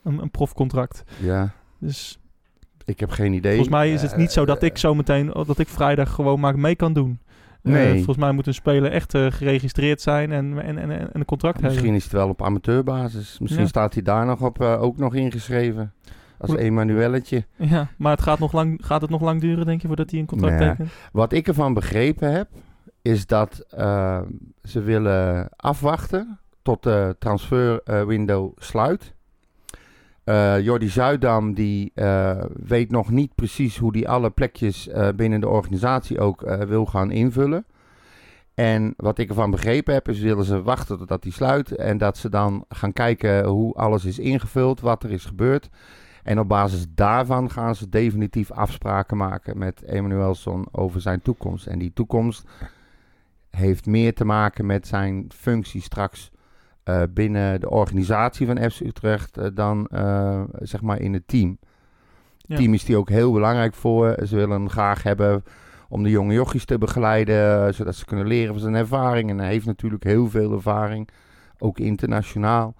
[0.02, 1.02] Een, een profcontract.
[1.20, 2.18] Ja, Dus
[2.84, 3.54] ik heb geen idee.
[3.54, 5.26] volgens mij is het niet zo dat Eh, ik zo meteen...
[5.46, 7.18] dat ik vrijdag gewoon maar mee kan doen.
[7.64, 7.94] Eh, Nee.
[7.94, 11.54] volgens mij moet een speler echt eh, geregistreerd zijn en, en, en, en een contract
[11.54, 11.72] hebben.
[11.72, 13.38] Misschien is het wel op amateurbasis.
[13.38, 13.68] Misschien Ja.
[13.68, 15.92] staat hij daar nog op, eh, ook nog ingeschreven.
[16.38, 17.44] Als Emanuelletje.
[17.56, 20.20] Ja, maar het gaat, nog lang, gaat het nog lang duren, denk je, voordat hij
[20.20, 20.68] een contract Nee.
[20.68, 20.90] tekent?
[21.12, 22.48] Wat ik ervan begrepen heb,
[23.02, 23.66] is dat
[24.62, 29.13] ze willen afwachten tot de transferwindow sluit.
[30.24, 35.40] Eh Jordi Zuidam die eh, weet nog niet precies hoe die alle plekjes eh, binnen
[35.40, 37.66] de organisatie ook wil gaan invullen.
[38.54, 41.76] En wat ik ervan begrepen heb, is willen ze wachten totdat die sluit.
[41.76, 45.70] En dat ze dan gaan kijken hoe alles is ingevuld, wat er is gebeurd.
[46.22, 51.66] En op basis daarvan gaan ze definitief afspraken maken met Emanuelson over zijn toekomst.
[51.66, 52.48] En die toekomst
[53.50, 56.30] heeft meer te maken met zijn functie straks
[56.84, 61.58] eh, binnen de organisatie van FC Utrecht eh, dan eh, zeg maar in het team.
[62.36, 62.56] Ja.
[62.56, 64.16] team is die ook heel belangrijk voor.
[64.26, 65.44] Ze willen hem graag hebben
[65.88, 69.30] om de jonge jochies te begeleiden, zodat ze kunnen leren van zijn ervaring.
[69.30, 71.08] En hij heeft natuurlijk heel veel ervaring,
[71.58, 72.74] ook internationaal.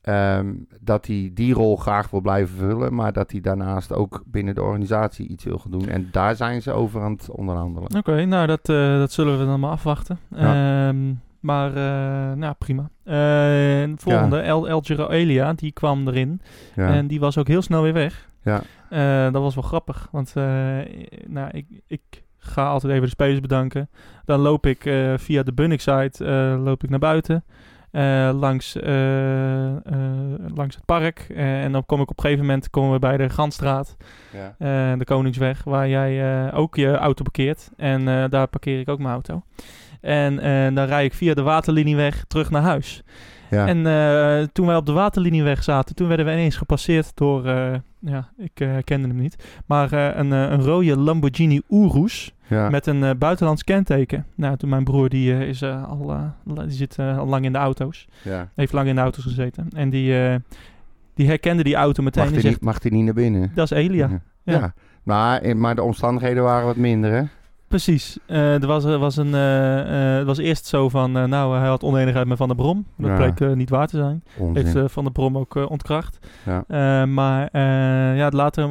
[0.00, 4.54] Ehm, dat hij die rol graag wil blijven vullen, maar dat hij daarnaast ook binnen
[4.54, 5.88] de organisatie iets wil gaan doen.
[5.88, 7.96] En daar zijn ze over aan het onderhandelen.
[7.96, 8.66] Oké, nou dat,
[8.98, 10.18] dat zullen we dan maar afwachten.
[10.28, 10.88] Ja.
[10.88, 12.90] Ehm, maar uh, nou, prima.
[13.04, 16.40] Uh, en volgende, El, El Giro Elia, die kwam erin.
[16.76, 16.94] Ja.
[16.94, 18.28] En die was ook heel snel weer weg.
[18.42, 18.62] Ja.
[18.90, 20.34] Uh, dat was wel grappig, want
[21.26, 23.90] nou, ik, ik ga altijd even de spelers bedanken.
[24.24, 24.82] Dan loop ik
[25.16, 26.24] via de Bunnik-site
[26.62, 27.44] loop ik naar buiten.
[28.40, 28.74] Langs,
[30.54, 31.26] langs het park.
[31.34, 33.96] en dan kom ik op een gegeven moment komen we bij de Ganstraat,
[34.32, 34.96] ja.
[34.96, 37.70] de Koningsweg, waar jij ook je auto parkeert.
[37.76, 39.42] En daar parkeer ik ook mijn auto.
[40.00, 40.34] En
[40.74, 43.02] dan rijd ik via de waterlinieweg terug naar huis.
[43.50, 43.66] Ja.
[43.66, 47.44] En toen wij op de waterlinieweg zaten, toen werden we ineens gepasseerd door,
[47.98, 52.34] ja, ik kende hem niet, maar een, een rode Lamborghini Urus.
[52.46, 52.70] Ja.
[52.70, 54.26] Met een buitenlands kenteken.
[54.34, 58.06] Nou, toen mijn broer die is al, die zit al lang in de auto's.
[58.22, 58.48] Ja.
[58.54, 59.68] Heeft lang in de auto's gezeten.
[59.74, 60.38] En die,
[61.14, 62.24] die herkende die auto meteen.
[62.24, 63.52] Mag hij niet, mag niet naar binnen?
[63.54, 64.20] Dat is Elia.
[64.42, 64.74] Ja.
[65.02, 67.22] Maar, maar de omstandigheden waren wat minder, hè?
[67.70, 68.18] Precies.
[68.26, 72.46] er was, was een, het was eerst zo van, nou, hij had oneenigheid met Van
[72.48, 72.86] der Brom.
[72.96, 73.16] Dat Ja.
[73.32, 74.22] bleek niet waar te zijn.
[74.38, 74.66] Onzin.
[74.66, 76.18] Heeft Van der Brom ook ontkracht.
[76.46, 77.06] Ja.
[77.06, 77.58] maar
[78.16, 78.68] ja, later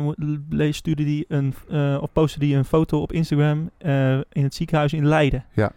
[0.70, 1.54] stuurde die een,
[2.02, 3.70] of postte hij een foto op Instagram
[4.32, 5.46] in het ziekenhuis in Leiden.
[5.54, 5.72] Ja.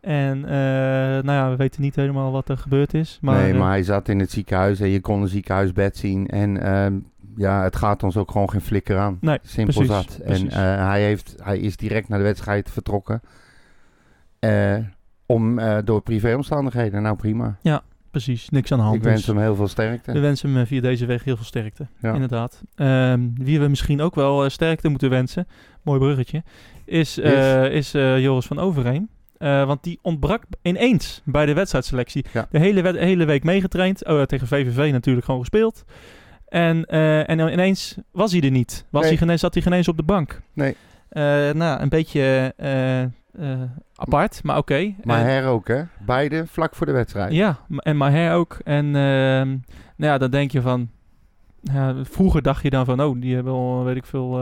[0.00, 3.18] En uh, nou ja, we weten niet helemaal wat er gebeurd is.
[3.20, 6.26] Maar, nee, maar hij zat in het ziekenhuis en je kon een ziekenhuisbed zien.
[6.26, 7.00] En uh,
[7.38, 9.18] ja, het gaat ons ook gewoon geen flikker aan.
[9.20, 10.18] Nee, Simpel precies, zat.
[10.18, 10.52] En uh,
[10.88, 13.20] hij, heeft, hij is direct naar de wedstrijd vertrokken.
[14.40, 14.76] Uh,
[15.26, 17.02] om, door privéomstandigheden.
[17.02, 17.58] Nou, prima.
[17.62, 18.48] Ja, precies.
[18.48, 18.96] Niks aan de hand.
[18.96, 20.12] Ik wens dus hem heel veel sterkte.
[20.12, 21.86] We wensen hem via deze weg heel veel sterkte.
[22.00, 22.12] Ja.
[22.12, 22.62] Inderdaad.
[22.76, 25.46] Um, wie we misschien ook wel uh, sterkte moeten wensen,
[25.82, 26.42] mooi bruggetje,
[26.84, 29.08] is, uh, is uh, Joris van Overheem.
[29.38, 32.24] Uh, want die ontbrak ineens bij de wedstrijdselectie.
[32.32, 32.46] Ja.
[32.50, 34.04] De hele, hele week meegetraind.
[34.06, 35.84] Oh, tegen VVV natuurlijk gewoon gespeeld.
[36.48, 38.84] En, uh, en ineens was hij er niet.
[38.90, 39.18] Was Nee.
[39.18, 40.40] hij zat hij geen eens op de bank.
[40.52, 40.76] Nee.
[41.12, 42.54] Uh, nou, een beetje
[43.94, 44.72] apart, maar oké.
[44.72, 44.96] Okay.
[45.04, 45.82] Maar her ook, hè?
[46.06, 47.32] Beide vlak voor de wedstrijd.
[47.32, 48.58] Ja, en Maher ook.
[48.64, 49.48] En ehm,
[49.96, 50.88] nou ja, dan denk je van...
[51.60, 54.40] Ja, vroeger dacht je dan van, oh, die hebben al, weet ik veel,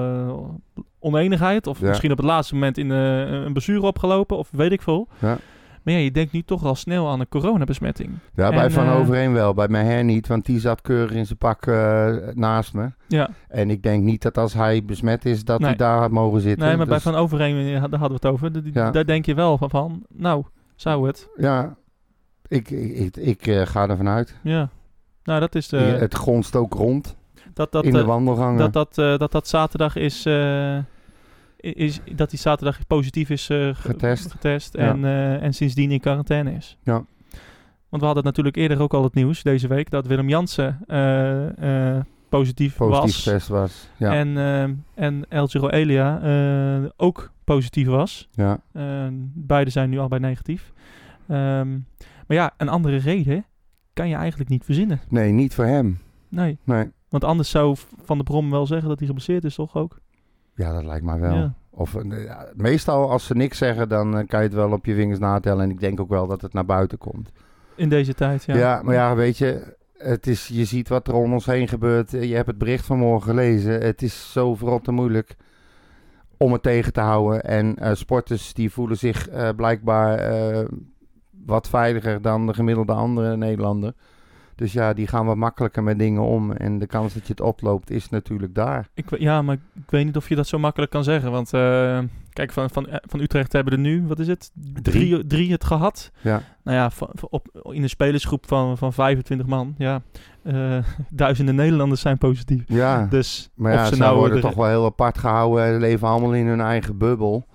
[0.98, 1.66] oneenigheid.
[1.66, 1.88] Of Ja.
[1.88, 5.08] misschien op het laatste moment in een blessure opgelopen, of weet ik veel.
[5.18, 5.38] Ja.
[5.87, 8.11] Maar ja, je denkt nu toch al snel aan een coronabesmetting.
[8.35, 9.55] Ja, bij En, Van eh, Overheen wel.
[9.55, 12.90] Bij mijn her niet, want die zat keurig in zijn pak eh, naast me.
[13.09, 15.68] Ja, En ik denk niet dat als hij besmet is, dat Nee.
[15.68, 16.66] hij daar had mogen zitten.
[16.66, 18.53] nee, maar bij Dus, Van Overheen, eh, daar hadden we het over.
[18.62, 18.90] Die- Ja.
[18.90, 20.44] Daar denk je wel van, van nou,
[20.77, 21.29] zou het?
[21.37, 21.77] Ja,
[22.46, 24.35] ik, ik, ik, ik, ga ervan uit.
[24.42, 24.68] Ja.
[25.25, 25.77] Nou, dat is de...
[25.77, 27.16] het gonst ook rond
[27.55, 28.70] dat, dat, in de wandelgangen.
[28.72, 30.22] dat, dat, dat dat zaterdag is,
[31.74, 34.31] is dat die zaterdag positief is eh, ge- Getest.
[34.31, 34.88] getest Ja.
[34.88, 36.79] en, eh, en sindsdien in quarantaine is.
[36.83, 37.05] Ja.
[37.88, 41.96] Want we hadden natuurlijk eerder ook al het nieuws deze week dat Willem Jansen eh,
[41.96, 43.22] eh, positief, positief was.
[43.22, 43.88] test was.
[43.96, 44.37] Ja, En,
[44.94, 46.20] en El Giro Elia
[46.96, 48.29] ook positief was.
[48.33, 48.61] ja.
[48.72, 50.72] Eh, beide zijn nu allebei negatief.
[51.29, 51.70] Ehm,
[52.26, 53.44] maar ja, een andere reden
[53.92, 55.00] kan je eigenlijk niet verzinnen.
[55.09, 55.98] Nee, niet voor hem.
[56.29, 56.90] Nee, Nee.
[57.09, 60.01] want anders zou Van der Brom wel zeggen dat hij geblesseerd is, toch ook?
[60.55, 61.34] Ja, dat lijkt mij wel.
[61.34, 61.55] Ja.
[61.79, 64.95] Of, eh, meestal als ze niks zeggen, dan eh, kan je het wel op je
[64.95, 65.64] vingers natellen.
[65.64, 67.31] En ik denk ook wel dat het naar buiten komt.
[67.74, 68.57] In deze tijd, ja.
[68.57, 72.11] Ja, maar ja, weet je, het is, je ziet wat er om ons heen gebeurt.
[72.11, 73.81] Je hebt het bericht van morgen gelezen.
[73.81, 75.37] Het is zo verrotte moeilijk
[76.37, 77.43] om het tegen te houden.
[77.43, 80.64] En eh, sporters die voelen zich eh, blijkbaar eh,
[81.45, 83.93] wat veiliger dan de gemiddelde andere Nederlander.
[84.57, 86.52] Dus ja, die gaan wat makkelijker met dingen om.
[86.52, 88.88] En de kans dat je het oploopt is natuurlijk daar.
[88.94, 91.30] Ik, ja, maar ik weet niet of je dat zo makkelijk kan zeggen.
[91.30, 91.98] Want eh,
[92.32, 94.50] kijk, van, van, eh, van Utrecht hebben er nu, wat is het?
[94.82, 96.11] Drie, drie het gehad.
[96.20, 99.74] Ja, Nou ja, van- op, in een spelersgroep van, van 25 man.
[99.78, 100.02] Ja,
[100.42, 100.78] eh,
[101.11, 102.62] duizenden Nederlanders zijn positief.
[102.66, 103.07] ja.
[103.11, 105.72] Dus maar ja, ze ze nou worden de- toch wel heel apart gehouden.
[105.74, 107.46] Ze leven allemaal in hun eigen bubbel.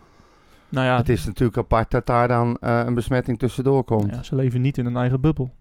[0.69, 4.09] Nou ja, Het is natuurlijk apart dat daar dan een besmetting tussendoor komt.
[4.15, 5.51] ja, ze leven niet in een eigen bubbel.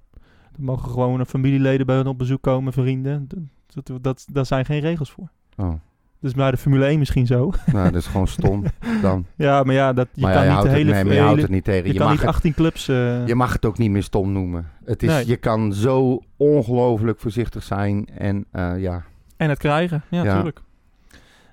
[0.57, 3.29] Er mogen gewoon familieleden bij hun op bezoek komen, vrienden.
[3.67, 5.29] Dat, dat, dat, daar zijn geen regels voor.
[5.57, 5.73] Oh,
[6.21, 7.53] Dus bij de Formule 1 misschien zo.
[7.73, 8.65] nou, dat is gewoon stom
[9.03, 9.27] dan.
[9.37, 10.85] ja, maar ja, dat, je maar kan ja, je niet de hele...
[10.85, 11.87] het, nee, maar je houdt het niet tegen.
[11.87, 12.89] je Je, kan mag niet het, 18 clubs...
[12.89, 14.69] eh, je mag het ook niet meer stom noemen.
[14.85, 15.27] Het is, Nee.
[15.27, 18.07] Je kan zo ongelooflijk voorzichtig zijn.
[18.19, 19.05] En eh, ja,
[19.37, 20.25] En het krijgen, ja, Ja.
[20.25, 20.61] natuurlijk.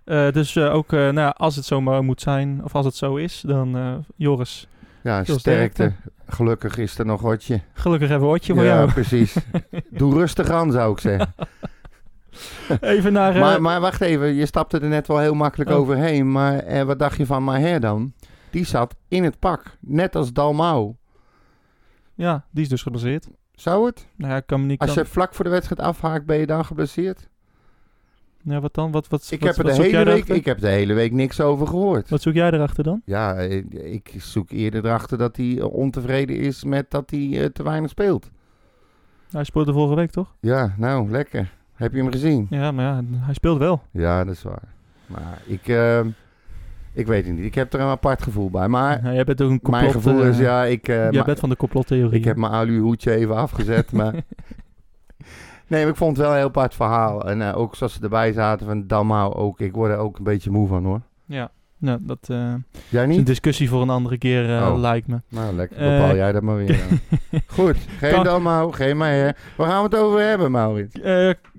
[0.04, 2.96] Eh, dus eh, ook eh, nou, als het zo maar moet zijn, of als het
[2.96, 4.68] zo is, dan eh, Joris,
[5.04, 5.94] ja sterkte.
[6.28, 7.62] Gelukkig is er nog watje.
[7.74, 8.92] gelukkig even een oortje voor ja, jou.
[8.92, 9.36] precies.
[9.90, 11.34] Doe rustig aan, zou ik zeggen.
[12.82, 13.34] Even naar...
[13.36, 15.76] eh, Maar, maar wacht even, je stapte er net wel heel makkelijk Oh.
[15.78, 16.32] overheen.
[16.32, 18.14] Maar eh, wat dacht je van Maher dan?
[18.50, 20.94] Die zat in het pak, net als Dalmau.
[22.14, 23.28] Ja, die is dus geblesseerd.
[23.52, 24.08] Zou het?
[24.16, 24.80] Nou ja, ik kan me niet...
[24.82, 27.30] Als je vlak voor de wedstrijd afhaakt, ben je dan geblesseerd?
[28.50, 28.92] Ja, wat dan?
[28.92, 31.12] Wat, wat, Ik wat, heb, er wat de hele week, ik heb de hele week
[31.12, 32.10] niks over gehoord.
[32.10, 33.02] Wat zoek jij erachter dan?
[33.06, 33.36] Ja,
[33.72, 37.90] ik zoek eerder erachter dat hij eh, ontevreden is met dat hij eh, te weinig
[37.90, 38.30] speelt.
[39.32, 40.36] Hij speelde vorige week, toch?
[40.40, 41.54] Ja, nou, lekker.
[41.74, 42.48] Heb je hem gezien?
[42.50, 43.82] Ja, maar ja, hij speelt wel.
[43.92, 44.74] Ja, dat is waar.
[45.06, 46.00] Maar ik, eh,
[46.94, 47.46] ik weet het niet.
[47.46, 48.68] Ik heb er een apart gevoel bij.
[48.68, 49.82] Maar Ja, jij bent ook een complot...
[49.82, 52.20] mijn gevoel eh, is, ja, ik, eh, jij bent van de complottheorie.
[52.20, 53.92] ik heb mijn alu hoedje even afgezet.
[53.92, 54.14] maar
[55.68, 57.28] nee, maar ik vond het wel een heel apart verhaal.
[57.30, 59.60] En eh, ook zoals ze erbij zaten van Dalmau ook.
[59.60, 61.02] Ik word er ook een beetje moe van hoor.
[61.26, 62.38] Ja, nou, dat eh,
[62.90, 63.26] Jij is een niet?
[63.26, 64.80] discussie voor een andere keer, eh, Oh.
[64.80, 65.22] lijkt me.
[65.30, 65.78] Nou, lekker.
[65.78, 66.80] Bepaal jij dat maar weer.
[67.48, 69.38] Goed, geen Kan- Dalmau, geen Meijer.
[69.58, 70.96] Waar gaan we het over hebben, Maurits?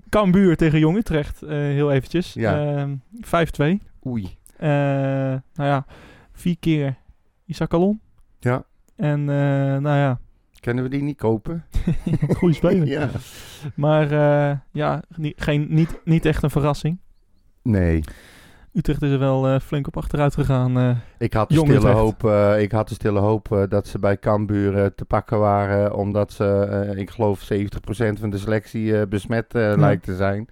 [0.08, 2.32] Cambuur tegen Jong Utrecht, heel eventjes.
[2.32, 2.76] Ja.
[2.76, 3.82] Ehm, 5-2.
[4.06, 4.36] Oei.
[4.56, 5.84] Eh, nou ja,
[6.32, 6.96] vier keer
[7.44, 8.00] Isaac Alon.
[8.38, 8.62] Ja.
[8.96, 10.18] En nou ja,
[10.60, 11.64] Kunnen we die niet kopen?
[12.36, 12.86] goede speler.
[12.86, 13.08] ja.
[13.74, 16.98] Maar eh, ja, niet, geen, niet, niet echt een verrassing.
[17.62, 18.00] Nee.
[18.72, 20.78] Utrecht is er wel eh, flink op achteruit gegaan.
[20.78, 20.96] eh.
[21.18, 21.94] Ik had de stille Utrecht.
[21.96, 22.24] hoop,
[22.58, 25.94] ik had de stille hoop dat ze bij Cambuur te pakken waren.
[25.94, 27.46] Omdat ze, ik geloof, 70%
[28.20, 30.48] van de selectie besmet lijkt te zijn.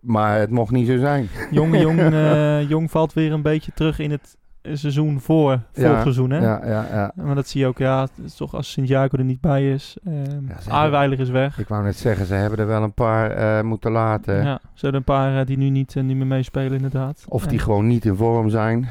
[0.00, 1.28] Maar het mocht niet zo zijn.
[1.50, 2.00] Jong, Jong,
[2.72, 6.30] Jong valt weer een beetje terug in het seizoen voor vorig Ja, seizoen.
[6.30, 6.38] Hè?
[6.38, 7.12] Ja, ja, ja.
[7.14, 9.96] Maar dat zie je ook, ja, het is toch als Sint-Jaco er niet bij is.
[10.02, 11.58] Ja, Aarweiler is weg.
[11.58, 14.44] Ik wou net zeggen, ze hebben er wel een paar eh, moeten laten.
[14.44, 17.24] Ja, ze hebben een paar eh, die nu niet, eh, niet meer meespelen inderdaad.
[17.28, 18.88] Of die gewoon niet in vorm zijn.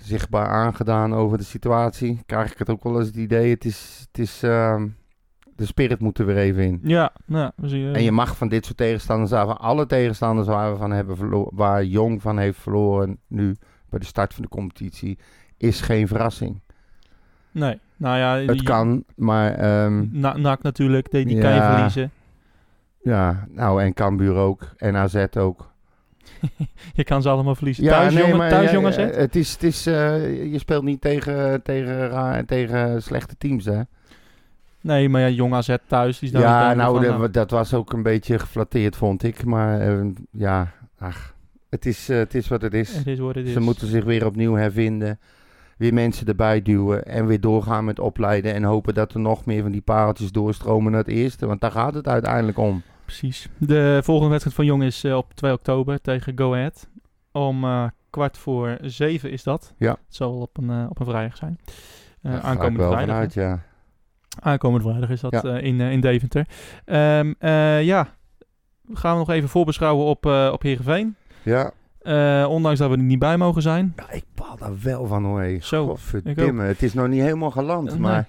[0.00, 2.22] Zichtbaar aangedaan over de situatie.
[2.26, 3.50] Krijg ik het ook wel eens het idee.
[3.50, 4.86] Het is, het is ehm,
[5.56, 6.80] de spirit moet er weer even in.
[6.82, 10.72] Ja, nou, we zien, En je mag van dit soort tegenstanders, van alle tegenstanders waar
[10.72, 13.56] we van hebben verloren, waar Jong van heeft verloren nu
[13.90, 15.18] bij de start van de competitie,
[15.56, 16.60] is geen verrassing.
[17.50, 21.56] Nee, nou ja, Het die- kan, maar ehm, Na, NAC natuurlijk, die, die kan je
[21.56, 21.72] Ja.
[21.74, 22.10] verliezen.
[23.02, 25.68] ja, nou en Cambuur ook en AZ ook.
[26.94, 27.84] Je kan ze allemaal verliezen.
[27.84, 29.08] thuis, jongen, thuis ja, jongens, ja, hè?
[29.10, 33.80] het is, het is, eh, je speelt niet tegen, tegen, tegen slechte teams, hè?
[34.80, 37.30] Nee, maar ja, jong AZ thuis, die is Ja, nou, van, de- nou.
[37.30, 39.44] dat was ook een beetje geflatteerd, vond ik.
[39.44, 41.34] Maar eh, ja, ach,
[41.70, 42.94] het is, eh, het is wat het is.
[42.96, 43.52] Het is wat het is.
[43.52, 45.18] Ze moeten zich weer opnieuw hervinden.
[45.76, 47.04] Weer mensen erbij duwen.
[47.04, 48.54] En weer doorgaan met opleiden.
[48.54, 51.46] En hopen dat er nog meer van die pareltjes doorstromen naar het eerste.
[51.46, 52.82] Want daar gaat het uiteindelijk om.
[53.04, 53.48] Precies.
[53.58, 56.88] De volgende wedstrijd van Jong is eh, op 2 oktober tegen Go Ahead.
[57.32, 59.74] Om eh, kwart voor zeven is dat.
[59.76, 59.90] Ja.
[59.90, 61.58] Het zal op een, op een vrijdag zijn.
[62.22, 63.14] Ik aankomende wel vrijdag.
[63.14, 63.62] vanuit, ja.
[64.40, 65.58] Aankomende vrijdag is dat Ja.
[65.58, 66.46] in, in Deventer.
[66.84, 68.08] Eh, ja,
[68.92, 71.16] gaan we nog even voorbeschouwen op, eh op Heerenveen.
[71.42, 71.72] Ja.
[72.00, 73.92] Eh, ondanks dat we er niet bij mogen zijn.
[73.96, 75.56] Ja, ik baal daar wel van hoor.
[75.60, 76.62] Zo, Godverdimme.
[76.62, 77.90] Het is nog niet helemaal geland.
[77.90, 77.98] Nee.
[77.98, 78.28] Maar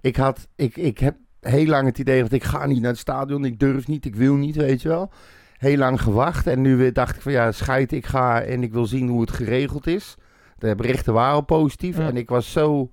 [0.00, 2.98] ik, had, ik, ik heb heel lang het idee dat ik ga niet naar het
[2.98, 3.44] stadion.
[3.44, 5.10] Ik durf niet, ik wil niet, weet je wel.
[5.58, 6.46] Heel lang gewacht.
[6.46, 9.20] En nu weer dacht ik van ja, scheid, ik ga en ik wil zien hoe
[9.20, 10.16] het geregeld is.
[10.58, 11.96] De berichten waren positief.
[11.96, 12.06] Ja.
[12.08, 12.90] En ik was zo...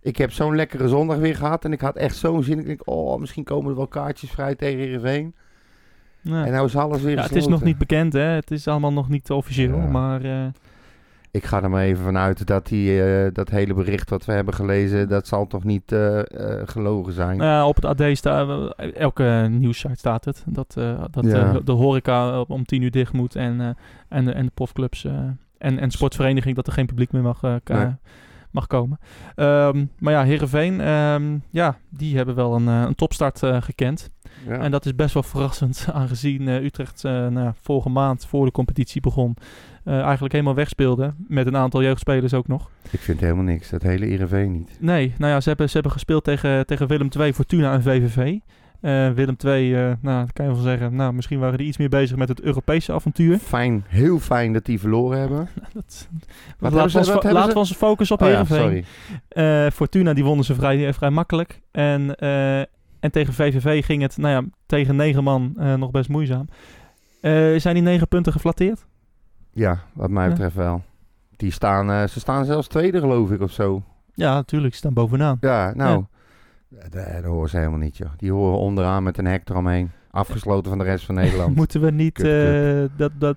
[0.00, 1.64] Ik heb zo'n lekkere zondag weer gehad.
[1.64, 2.58] En ik had echt zo'n zin.
[2.58, 5.34] Ik denk, oh, misschien komen er wel kaartjes vrij tegen Heerenveen.
[6.24, 6.44] Nee.
[6.44, 8.20] En nou is alles weer ja, het is nog niet bekend, hè.
[8.20, 9.76] Het is allemaal nog niet officieel.
[9.76, 9.86] Ja.
[9.86, 10.46] Maar eh,
[11.30, 14.54] Ik ga er maar even vanuit dat die, eh, dat hele bericht wat we hebben
[14.54, 16.20] gelezen, dat zal toch niet eh,
[16.64, 17.36] gelogen zijn.
[17.36, 20.72] nou op het AD staat, elke nieuwssite staat het, dat,
[21.10, 21.52] dat Ja.
[21.64, 23.76] de horeca om tien uur dicht moet en,
[24.08, 25.04] en, de- en de profclubs
[25.58, 27.86] en, en sportvereniging dat er geen publiek meer mag, Nee.
[28.50, 28.98] mag komen.
[29.34, 34.10] Ehm, maar ja, Heerenveen, ehm, ja, die hebben wel een, een topstart gekend.
[34.48, 34.58] Ja.
[34.58, 38.44] En dat is best wel verrassend, aangezien eh, Utrecht eh, nou, ja, vorige maand voor
[38.44, 39.36] de competitie begon.
[39.84, 41.14] eh, eigenlijk helemaal wegspeelde.
[41.28, 42.70] Met een aantal jeugdspelers ook nog.
[42.90, 44.76] Ik vind helemaal niks, dat hele IRV niet.
[44.80, 48.38] Nee, nou ja, ze hebben, ze hebben gespeeld tegen, tegen Willem II, Fortuna en VVV.
[49.14, 50.96] Willem II, eh, nou, kan je wel zeggen.
[50.96, 53.38] Nou, misschien waren die iets meer bezig met het Europese avontuur.
[53.38, 55.48] Fijn, heel fijn dat die verloren hebben.
[55.74, 56.08] Dat,
[56.58, 58.84] Wat laten we ons, wat laten we onze focus op Oh ja, Heerenveen.
[59.28, 59.70] sorry.
[59.70, 61.60] Fortuna, die wonnen ze vrij, vrij makkelijk.
[61.70, 62.16] En,
[63.04, 66.48] en tegen VVV ging het, nou ja, tegen negen man eh, nog best moeizaam.
[67.20, 68.86] Eh, zijn die negen punten geflatteerd?
[69.50, 70.30] Ja, wat mij Ja.
[70.30, 70.82] betreft wel.
[71.36, 73.82] Die staan, eh, ze staan zelfs tweede geloof ik of zo.
[74.14, 74.72] Ja, natuurlijk.
[74.72, 75.36] Ze staan bovenaan.
[75.40, 76.04] Ja, nou,
[76.68, 78.10] dat, dat horen ze helemaal niet joh.
[78.16, 79.90] Die horen onderaan met een hek eromheen.
[80.10, 81.56] Afgesloten van de rest van Nederland.
[81.56, 82.18] Moeten we niet,
[82.96, 83.36] dat, dat,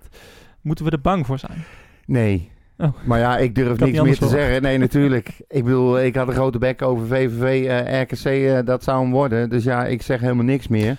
[0.62, 1.64] moeten we er bang voor zijn?
[2.06, 2.52] Nee.
[2.78, 2.94] Oh.
[3.06, 4.62] Maar ja, ik durf had niks meer te zeggen.
[4.62, 5.42] Nee, natuurlijk.
[5.48, 9.12] Ik bedoel, ik had een grote bek over VVV, eh, RKC, eh, dat zou hem
[9.12, 9.50] worden.
[9.50, 10.98] Dus ja, ik zeg helemaal niks meer.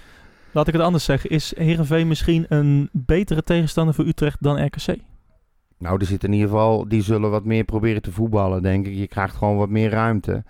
[0.53, 1.31] Laat ik het anders zeggen.
[1.31, 4.97] Is Heerenveen misschien een betere tegenstander voor Utrecht dan RKC?
[5.79, 8.95] Nou, er zit in ieder geval, die zullen wat meer proberen te voetballen, denk ik.
[8.95, 10.45] Je krijgt gewoon wat meer ruimte.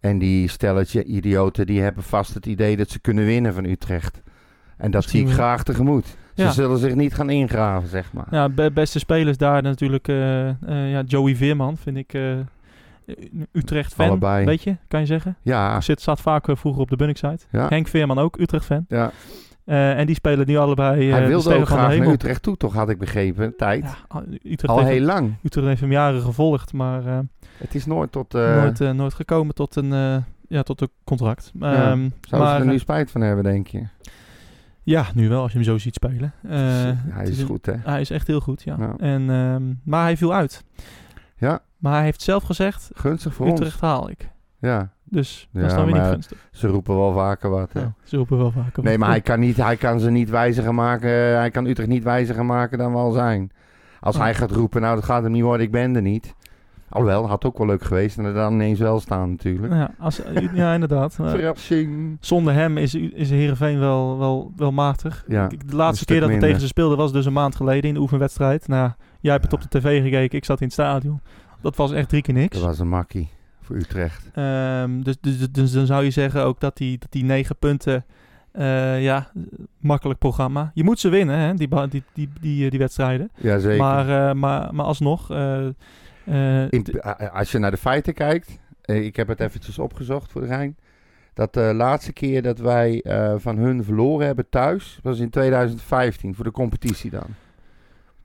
[0.00, 4.22] En die stelletje idioten, die hebben vast het idee dat ze kunnen winnen van Utrecht.
[4.76, 5.46] En dat Misschien zie ik wel.
[5.46, 6.16] graag tegemoet.
[6.38, 6.50] Ze Ja.
[6.50, 8.26] zullen zich niet gaan ingraven, zeg maar.
[8.30, 10.54] Ja, be- beste spelers daar natuurlijk eh, eh,
[10.90, 12.22] ja, Joey Veerman, vind ik eh,
[13.52, 14.08] Utrecht-fan.
[14.08, 14.44] Allebei.
[14.44, 15.36] Weet je, kan je zeggen?
[15.42, 17.44] Ja, Zit, staat vaak vroeger op de Bunnik-site.
[17.50, 18.84] ja, Henk Veerman ook, Utrecht-fan.
[18.88, 19.10] ja.
[19.64, 22.06] Eh, en die spelen nu allebei eh, Hij de wilde ook graag naar.
[22.08, 23.84] Utrecht toe, toch had ik begrepen, tijd.
[23.84, 25.34] Ja, Utrecht, Al heeft, heel lang.
[25.42, 27.02] Utrecht heeft hem jaren gevolgd, maar
[27.56, 28.32] Het is nooit tot...
[28.32, 31.52] nooit, nooit gekomen tot een, ja, tot een contract.
[31.60, 31.90] Ja.
[31.90, 33.82] Ehm, zou ze er nu spijt van hebben, denk je?
[34.90, 36.32] Ja, nu wel, als je hem zo ziet spelen.
[36.48, 37.72] Eh, hij is goed, hè?
[37.84, 38.76] Hij is echt heel goed, ja.
[38.78, 38.94] Ja.
[38.96, 40.64] En, ehm, maar hij viel uit.
[41.36, 43.80] Ja, Maar hij heeft zelf gezegd, gunstig voor Utrecht ons.
[43.80, 44.28] haal ik.
[44.58, 46.48] Ja, Dus dat Ja, is dan weer niet gunstig.
[46.52, 47.80] ze roepen wel vaker wat, hè?
[47.80, 48.82] Ja, ze roepen wel vaker.
[48.82, 49.00] Nee, wat.
[49.00, 51.10] maar hij kan, niet, hij kan ze niet wijziger maken.
[51.10, 53.50] Hij kan Utrecht niet wijziger maken dan we al zijn.
[54.00, 54.22] Als Oh.
[54.22, 56.34] hij gaat roepen, nou dat gaat hem niet worden, ik ben er niet.
[56.88, 58.18] Alhoewel, had ook wel leuk geweest.
[58.18, 59.72] En er dan ineens wel staan natuurlijk.
[59.72, 60.20] Ja, als,
[60.54, 61.14] ja inderdaad.
[61.22, 62.16] Verrassing.
[62.20, 65.24] zonder hem is, is Heerenveen wel, wel, wel matig.
[65.28, 67.94] Ja, de laatste keer dat we tegen ze speelden was dus een maand geleden in
[67.94, 68.68] de oefenwedstrijd.
[68.68, 69.58] Nou, jij hebt het Ja.
[69.58, 71.20] op de tv gekeken, ik zat in het stadion.
[71.60, 72.56] Dat was echt drie keer niks.
[72.56, 73.28] Dat was een makkie
[73.62, 74.30] voor Utrecht.
[74.34, 78.04] Ehm, dus, dus, dus dan zou je zeggen ook dat die, dat die negen punten,
[78.52, 79.30] eh, ja,
[79.78, 80.70] makkelijk programma.
[80.74, 83.30] Je moet ze winnen, hè, die, die, die, die, eh, die wedstrijden.
[83.36, 83.78] Jazeker.
[83.78, 85.28] Maar, eh, maar, maar alsnog,
[86.70, 90.40] In- a- als je naar de feiten kijkt, eh, ik heb het eventjes opgezocht voor
[90.40, 90.76] de Rijn.
[91.34, 96.34] Dat de laatste keer dat wij eh, van hun verloren hebben thuis, was in 2015
[96.34, 97.26] voor de competitie dan.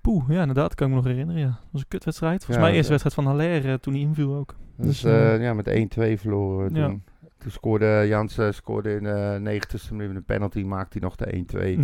[0.01, 1.41] poeh, ja inderdaad, kan ik me nog herinneren.
[1.41, 1.47] Ja.
[1.47, 2.37] Dat was een kutwedstrijd.
[2.45, 4.55] Volgens Ja, mij eerste wedstrijd van Haller eh, toen hij inviel ook.
[4.75, 6.87] Dus Dus, eh, ja, met 1-2 verloren ja.
[6.87, 7.03] toen.
[7.37, 11.79] Toen scoorde Jansen scoorde in de 90ste minuut een penalty, maakte hij nog de 1-2.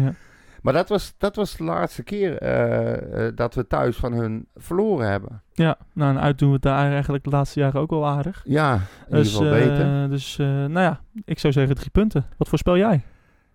[0.62, 5.10] Maar dat was, dat was de laatste keer eh, dat we thuis van hun verloren
[5.10, 5.42] hebben.
[5.54, 8.42] ja, nou en uit doen we het daar eigenlijk de laatste jaren ook wel aardig.
[8.46, 10.04] Ja, in Dus, ieder geval beter.
[10.04, 12.26] eh, dus eh, nou ja, ik zou zeggen drie punten.
[12.38, 13.02] Wat voorspel jij?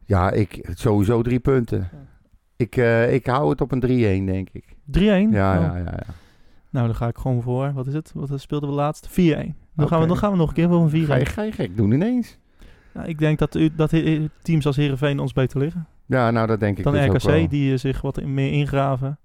[0.06, 1.88] Ja, ik, sowieso drie punten.
[2.56, 4.64] Ik, eh, ik hou het op een 3-1, denk ik.
[4.66, 4.72] 3-1?
[5.32, 5.62] Ja, Oh.
[5.62, 6.14] ja, ja, ja.
[6.70, 7.72] Nou, dan ga ik gewoon voor.
[7.72, 8.10] Wat is het?
[8.14, 9.08] Wat speelden we laatst?
[9.10, 9.12] 4-1.
[9.76, 11.06] Dan, gaan we, dan gaan we nog een keer voor een 4-1.
[11.06, 12.38] Ga je, ga je gek doen ineens?
[12.92, 13.92] Nou, ik denk dat, u, dat
[14.42, 15.86] teams als Heerenveen ons beter liggen.
[16.06, 17.42] Ja, nou dat denk ik Dan dus ook wel.
[17.42, 19.18] RKC, die eh, zich wat meer ingraven.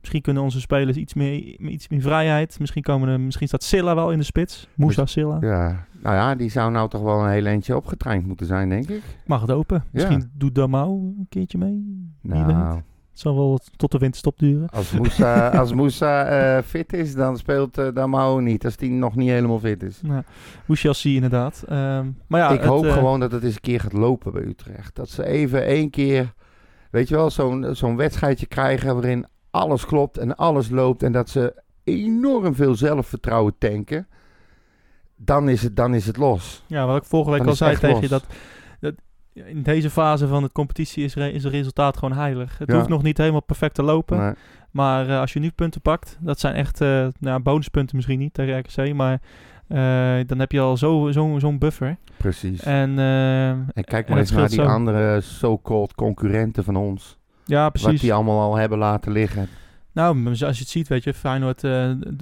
[0.00, 2.58] Misschien kunnen onze spelers iets meer, iets meer vrijheid.
[2.60, 4.68] Misschien, komen er, misschien staat Silla wel in de spits.
[4.74, 5.36] Moussa Silla.
[5.40, 8.88] Ja, nou ja, die zou nou toch wel een heel eentje opgetraind moeten zijn, denk
[8.88, 9.02] ik.
[9.26, 9.84] Mag het open.
[9.90, 12.10] Misschien doet Damau een keertje mee.
[12.22, 12.82] Nou,
[13.16, 14.68] Het zal wel tot de winterstop duren.
[14.70, 18.64] als Moussa, als Moussa eh, fit is, dan speelt uh, Damau niet.
[18.64, 20.00] Als die nog niet helemaal fit is.
[20.02, 20.22] Nou,
[20.72, 21.64] shall see inderdaad.
[21.68, 24.32] Ehm, maar ja, ik het, hoop eh, gewoon dat het eens een keer gaat lopen
[24.32, 24.94] bij Utrecht.
[24.94, 26.34] Dat ze even één keer,
[26.90, 31.02] weet je wel, zo'n zo'n wedstrijdje krijgen waarin alles klopt en alles loopt.
[31.02, 34.08] En dat ze enorm veel zelfvertrouwen tanken.
[35.16, 36.64] Dan is het, dan is het los.
[36.66, 38.10] Ja, wat ik vorige week Dan al zei tegen je, los.
[38.10, 38.24] dat
[39.44, 42.58] in deze fase van het competitie is, re- is het resultaat gewoon heilig.
[42.58, 42.76] Het Ja.
[42.76, 44.16] hoeft nog niet helemaal perfect te lopen.
[44.16, 44.36] Maar,
[44.70, 48.34] Maar eh, als je nu punten pakt, dat zijn echt eh nou, bonuspunten misschien niet
[48.34, 49.20] tegen RKC, maar
[49.68, 51.96] eh, dan heb je al zo'n zo, zo'n buffer.
[52.16, 52.62] precies.
[52.62, 54.66] En, En kijk maar eens naar die zo.
[54.66, 57.18] andere so-called concurrenten van ons.
[57.44, 58.00] ja, Wat precies.
[58.00, 59.48] die allemaal al hebben laten liggen.
[59.92, 61.62] Nou, als je het ziet, weet je, Feyenoord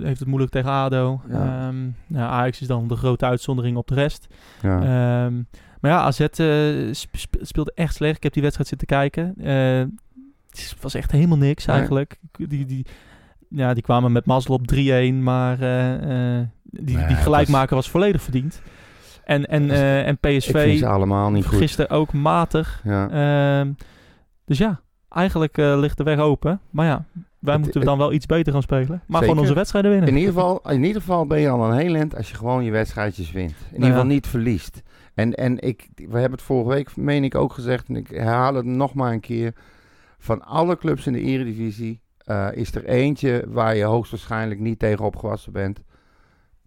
[0.02, 1.20] heeft het moeilijk tegen ADO.
[1.28, 1.34] Ja.
[1.66, 4.26] Ehm, nou, Ajax is dan de grote uitzondering op de rest.
[4.62, 4.80] Ja.
[5.24, 5.34] Ehm,
[5.84, 6.28] maar ja, AZ eh,
[6.92, 8.16] sp- sp- speelde echt slecht.
[8.16, 9.34] Ik heb die wedstrijd zitten kijken.
[9.36, 9.84] Eh,
[10.50, 12.18] het was echt helemaal niks eigenlijk.
[12.32, 12.86] Die, die,
[13.48, 14.74] ja, die kwamen met mazzel op 3-1,
[15.22, 18.62] maar eh, die, Nee, die gelijkmaker was volledig verdiend.
[19.24, 19.70] En, en,
[20.04, 21.58] en PSV allemaal niet goed.
[21.58, 22.80] gisteren ook matig.
[22.84, 23.10] Ja.
[23.60, 23.72] Ehm,
[24.44, 26.60] dus ja, eigenlijk ligt de weg open.
[26.70, 27.04] Maar ja,
[27.44, 29.02] wij Het- moeten het- dan wel iets beter gaan spelen.
[29.06, 30.08] Maar gewoon onze wedstrijden winnen.
[30.08, 32.64] In ieder, geval, in ieder geval ben je al een heel eind als je gewoon
[32.64, 33.50] je wedstrijdjes wint.
[33.50, 33.92] In ieder ja.
[33.94, 34.82] geval niet verliest.
[35.14, 37.88] En, en ik, we hebben het vorige week, meen ik, ook gezegd.
[37.88, 39.54] En ik herhaal het nog maar een keer.
[40.18, 45.04] Van alle clubs in de eredivisie eh, is er eentje waar je hoogstwaarschijnlijk niet tegen
[45.04, 45.80] opgewassen bent.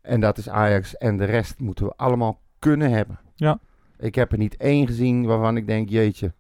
[0.02, 0.98] En dat is Ajax.
[0.98, 3.20] En de rest moeten we allemaal kunnen hebben.
[3.36, 3.60] Ja.
[4.00, 6.34] Ik heb er niet één gezien waarvan ik denk, jeetje.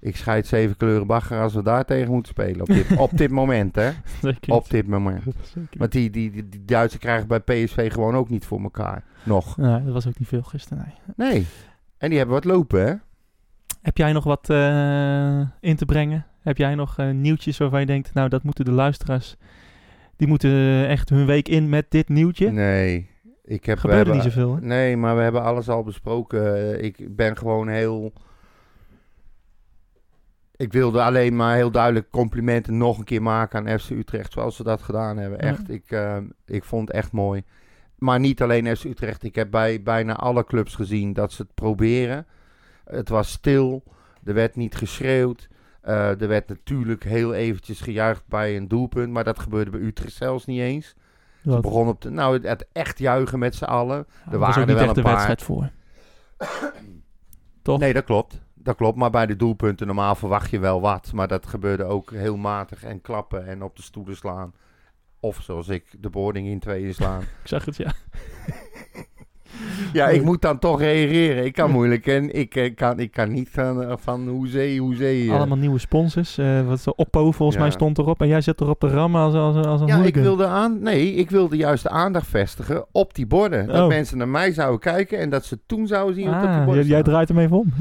[0.00, 2.60] Ik scheid zeven kleuren bagger als we daar tegen moeten spelen.
[2.60, 3.90] Op dit, op dit moment, hè.
[4.22, 5.22] Zeker Op dit moment.
[5.42, 9.04] Zeker Want die, die, die, die Duitsers krijgen bij PSV gewoon ook niet voor elkaar.
[9.22, 9.56] Nog.
[9.56, 10.92] Nee, dat was ook niet veel gisteren.
[11.16, 11.30] Nee.
[11.30, 11.46] Nee.
[11.98, 12.94] En die hebben wat lopen, hè?
[13.82, 16.26] Heb jij nog wat eh, in te brengen?
[16.40, 19.36] Heb jij nog eh, nieuwtjes waarvan je denkt, nou dat moeten de luisteraars,
[20.16, 22.50] die moeten echt hun week in met dit nieuwtje?
[22.50, 23.10] Nee.
[23.44, 24.60] Ik heb, we Gebeurde hebben- niet zoveel, hè?
[24.60, 26.84] Nee, maar we hebben alles al besproken.
[26.84, 28.12] Ik ben gewoon heel...
[30.56, 34.32] Ik wilde alleen maar heel duidelijk complimenten nog een keer maken aan FC Utrecht.
[34.32, 35.38] Zoals ze dat gedaan hebben.
[35.38, 37.44] Echt, ik, eh, ik vond het echt mooi.
[37.98, 39.22] Maar niet alleen FC Utrecht.
[39.22, 42.26] Ik heb bij bijna alle clubs gezien dat ze het proberen.
[42.84, 43.82] Het was stil.
[44.24, 45.48] Er werd niet geschreeuwd.
[45.80, 49.12] Eh, er werd natuurlijk heel eventjes gejuicht bij een doelpunt.
[49.12, 50.94] Maar dat gebeurde bij Utrecht zelfs niet eens.
[51.42, 54.06] Ze begonnen op de, nou, het, echt juichen met z'n allen.
[54.24, 55.12] Ja, er waren er niet wel echt de een paar.
[55.12, 55.70] wedstrijd voor.
[57.62, 57.78] Toch?
[57.78, 58.40] Nee, dat klopt.
[58.66, 61.12] Dat klopt, maar bij de doelpunten normaal verwacht je wel wat.
[61.12, 64.54] Maar dat gebeurde ook heel matig en klappen en op de stoelen slaan.
[65.20, 67.20] Of zoals ik, de boarding in tweeën slaan.
[67.22, 67.92] Ik zag het, ja.
[69.92, 71.44] ja, ik moet dan toch reageren.
[71.44, 75.28] Ik kan moeilijk en ik, eh, kan, ik kan niet van, eh, van hoezee, hoezee.
[75.28, 75.34] eh.
[75.36, 76.38] Allemaal nieuwe sponsors.
[76.38, 77.62] eh wat Oppo volgens Ja.
[77.62, 78.20] mij stond erop.
[78.20, 81.12] En jij zit erop te rammen als, als, als een Ja, ik wilde aan, nee,
[81.14, 83.66] ik wilde juist de aandacht vestigen op die borden.
[83.66, 83.88] Dat Oh.
[83.88, 86.86] mensen naar mij zouden kijken en dat ze toen zouden zien op die Ah, borden
[86.86, 87.72] jij, draait hem even om.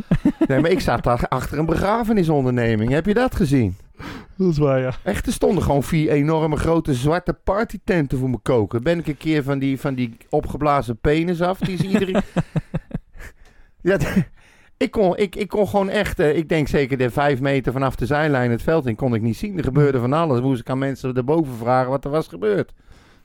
[0.47, 2.91] Nee, maar ik zat daar achter een begrafenisonderneming.
[2.91, 3.75] Heb je dat gezien?
[4.37, 4.93] Dat is waar, ja.
[5.03, 8.83] Echt, er stonden gewoon vier enorme grote zwarte partytenten voor me koken.
[8.83, 12.21] Ben ik een keer van die, van die opgeblazen penis af, die ze iedereen...
[13.81, 13.97] ja,
[14.77, 17.95] ik kon, ik, ik kon gewoon echt, eh, ik denk zeker de vijf meter vanaf
[17.95, 19.57] de zijlijn het veld in, kon ik niet zien.
[19.57, 20.41] Er gebeurde van alles.
[20.41, 22.73] Moest ik aan mensen erboven vragen wat er was gebeurd.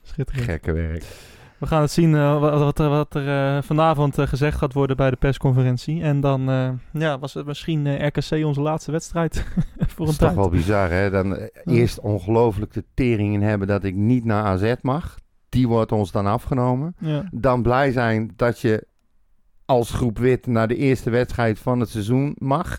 [0.01, 0.45] Schitterend.
[0.45, 1.03] Gekke werk.
[1.61, 4.73] We gaan het zien eh, wat, wat er, wat er eh, vanavond eh, gezegd gaat
[4.73, 6.01] worden bij de persconferentie.
[6.01, 6.41] En dan
[6.93, 9.35] ja, was het misschien RKC onze laatste wedstrijd
[9.77, 10.35] voor Dat een is toch tijd.
[10.35, 11.09] wel bizar, hè?
[11.09, 15.17] Dan eerst ongelooflijk de tering in hebben dat ik niet naar AZ mag.
[15.49, 16.95] Die wordt ons dan afgenomen.
[16.99, 17.23] Ja.
[17.31, 18.87] dan blij zijn dat je
[19.65, 22.77] als groep wit naar de eerste wedstrijd van het seizoen mag.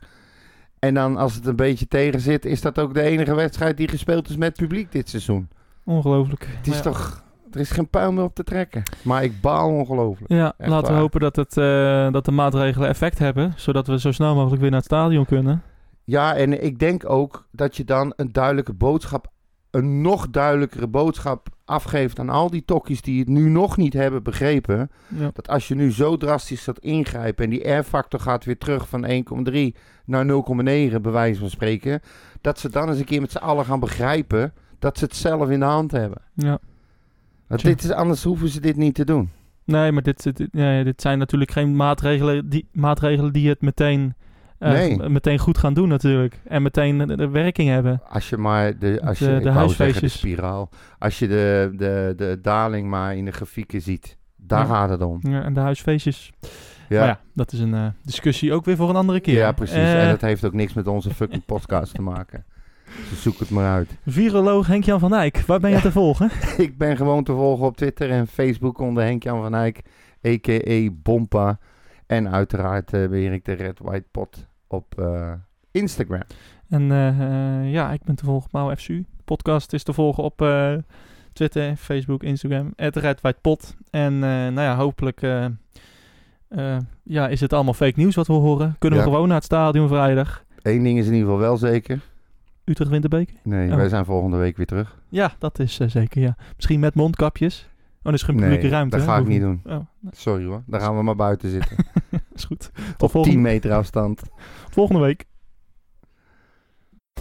[0.78, 3.88] En dan als het een beetje tegen zit, is dat ook de enige wedstrijd die
[3.88, 5.48] gespeeld is met publiek dit seizoen.
[5.84, 6.46] Ongelooflijk.
[6.56, 6.80] Het is Ja.
[6.82, 7.24] toch,
[7.54, 8.82] er is geen puil meer op te trekken.
[9.02, 10.32] Maar ik baal ongelooflijk.
[10.32, 13.52] Ja, Echt laten we hopen dat, het, eh, dat de maatregelen effect hebben.
[13.56, 15.62] Zodat we zo snel mogelijk weer naar het stadion kunnen.
[16.04, 19.26] Ja, en ik denk ook dat je dan een duidelijke boodschap,
[19.70, 24.22] een nog duidelijkere boodschap afgeeft aan al die tokkies die het nu nog niet hebben
[24.22, 24.90] begrepen.
[25.08, 25.30] Ja.
[25.32, 29.06] Dat als je nu zo drastisch gaat ingrijpen en die R-factor gaat weer terug van
[29.06, 32.00] 1,3 naar 0,9 bij wijze van spreken.
[32.40, 35.50] Dat ze dan eens een keer met z'n allen gaan begrijpen dat ze het zelf
[35.50, 36.22] in de hand hebben.
[36.34, 36.58] ja.
[37.52, 39.30] Want dit is, anders hoeven ze dit niet te doen.
[39.64, 40.22] Nee, maar dit,
[40.84, 44.14] dit, zijn natuurlijk geen maatregelen die, maatregelen die het meteen,
[44.58, 45.08] eh, Nee.
[45.08, 46.40] meteen goed gaan doen natuurlijk.
[46.44, 48.02] En meteen de, de werking hebben.
[48.08, 50.18] Als je maar de, als je, De- zeggen huisfeestjes.
[50.18, 50.68] spiraal.
[50.98, 54.16] Als je de, de, de daling maar in de grafieken ziet.
[54.36, 54.74] Daar Ja.
[54.74, 55.18] gaat het om.
[55.20, 56.30] Ja, en de huisfeestjes.
[56.88, 59.34] Ja, Maar ja, dat is een eh, discussie ook weer voor een andere keer.
[59.34, 59.76] ja precies.
[59.76, 62.44] Eh, en dat heeft ook niks met onze fucking podcast te maken.
[63.10, 63.96] Dus zoek het maar uit.
[64.06, 66.30] Viroloog Henk-Jan van Eyck, waar ben je te volgen?
[66.66, 69.80] Ik ben gewoon te volgen op Twitter en Facebook onder Henk-Jan van Eyck,
[70.26, 70.88] a.k.a.
[70.92, 71.58] Bompa.
[72.06, 75.32] En uiteraard eh, beheer ik de Red White Pot op eh,
[75.70, 76.22] Instagram.
[76.68, 79.04] En eh, ja, ik ben te volgen op Mouw FCU.
[79.16, 80.36] De podcast is te volgen op
[81.32, 82.72] Twitter, Facebook, Instagram.
[82.76, 83.76] @redwhitepot.
[83.90, 85.20] En eh, nou ja, hopelijk
[87.02, 88.76] ja, is het allemaal fake nieuws wat we horen.
[88.78, 90.44] Kunnen we gewoon naar het stadion vrijdag.
[90.62, 92.00] Eén ding is in ieder geval wel zeker.
[92.64, 93.36] Utrecht wint de beker?
[93.42, 93.76] Nee, Oh.
[93.76, 94.98] wij zijn volgende week weer terug.
[95.08, 96.36] Ja, dat is eh, zeker, ja.
[96.56, 97.70] Misschien met mondkapjes.
[98.02, 98.96] Oh, er is geen publieke Nee, ruimte.
[98.96, 99.12] dat hè?
[99.12, 99.62] ga ik niet doen.
[99.66, 99.78] Oh,
[100.10, 101.76] Sorry hoor, dan gaan we maar buiten zitten.
[102.34, 102.70] is goed.
[102.74, 104.22] Tot op 10 volgende, meter afstand.
[104.70, 105.24] volgende week.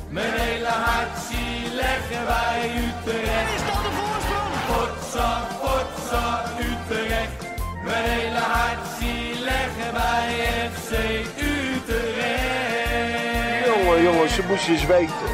[0.10, 3.54] Mijn hele hart zie leggen wij Utrecht.
[3.56, 4.54] Is dat de voorsprong?
[4.70, 7.39] Potsa, potsa, Utrecht.
[7.84, 10.30] Mijn hele hart zie leggen wij
[10.72, 10.92] FC
[11.52, 13.66] Utrecht.
[13.76, 15.30] Jongen, jongens, ze moesten eens weten.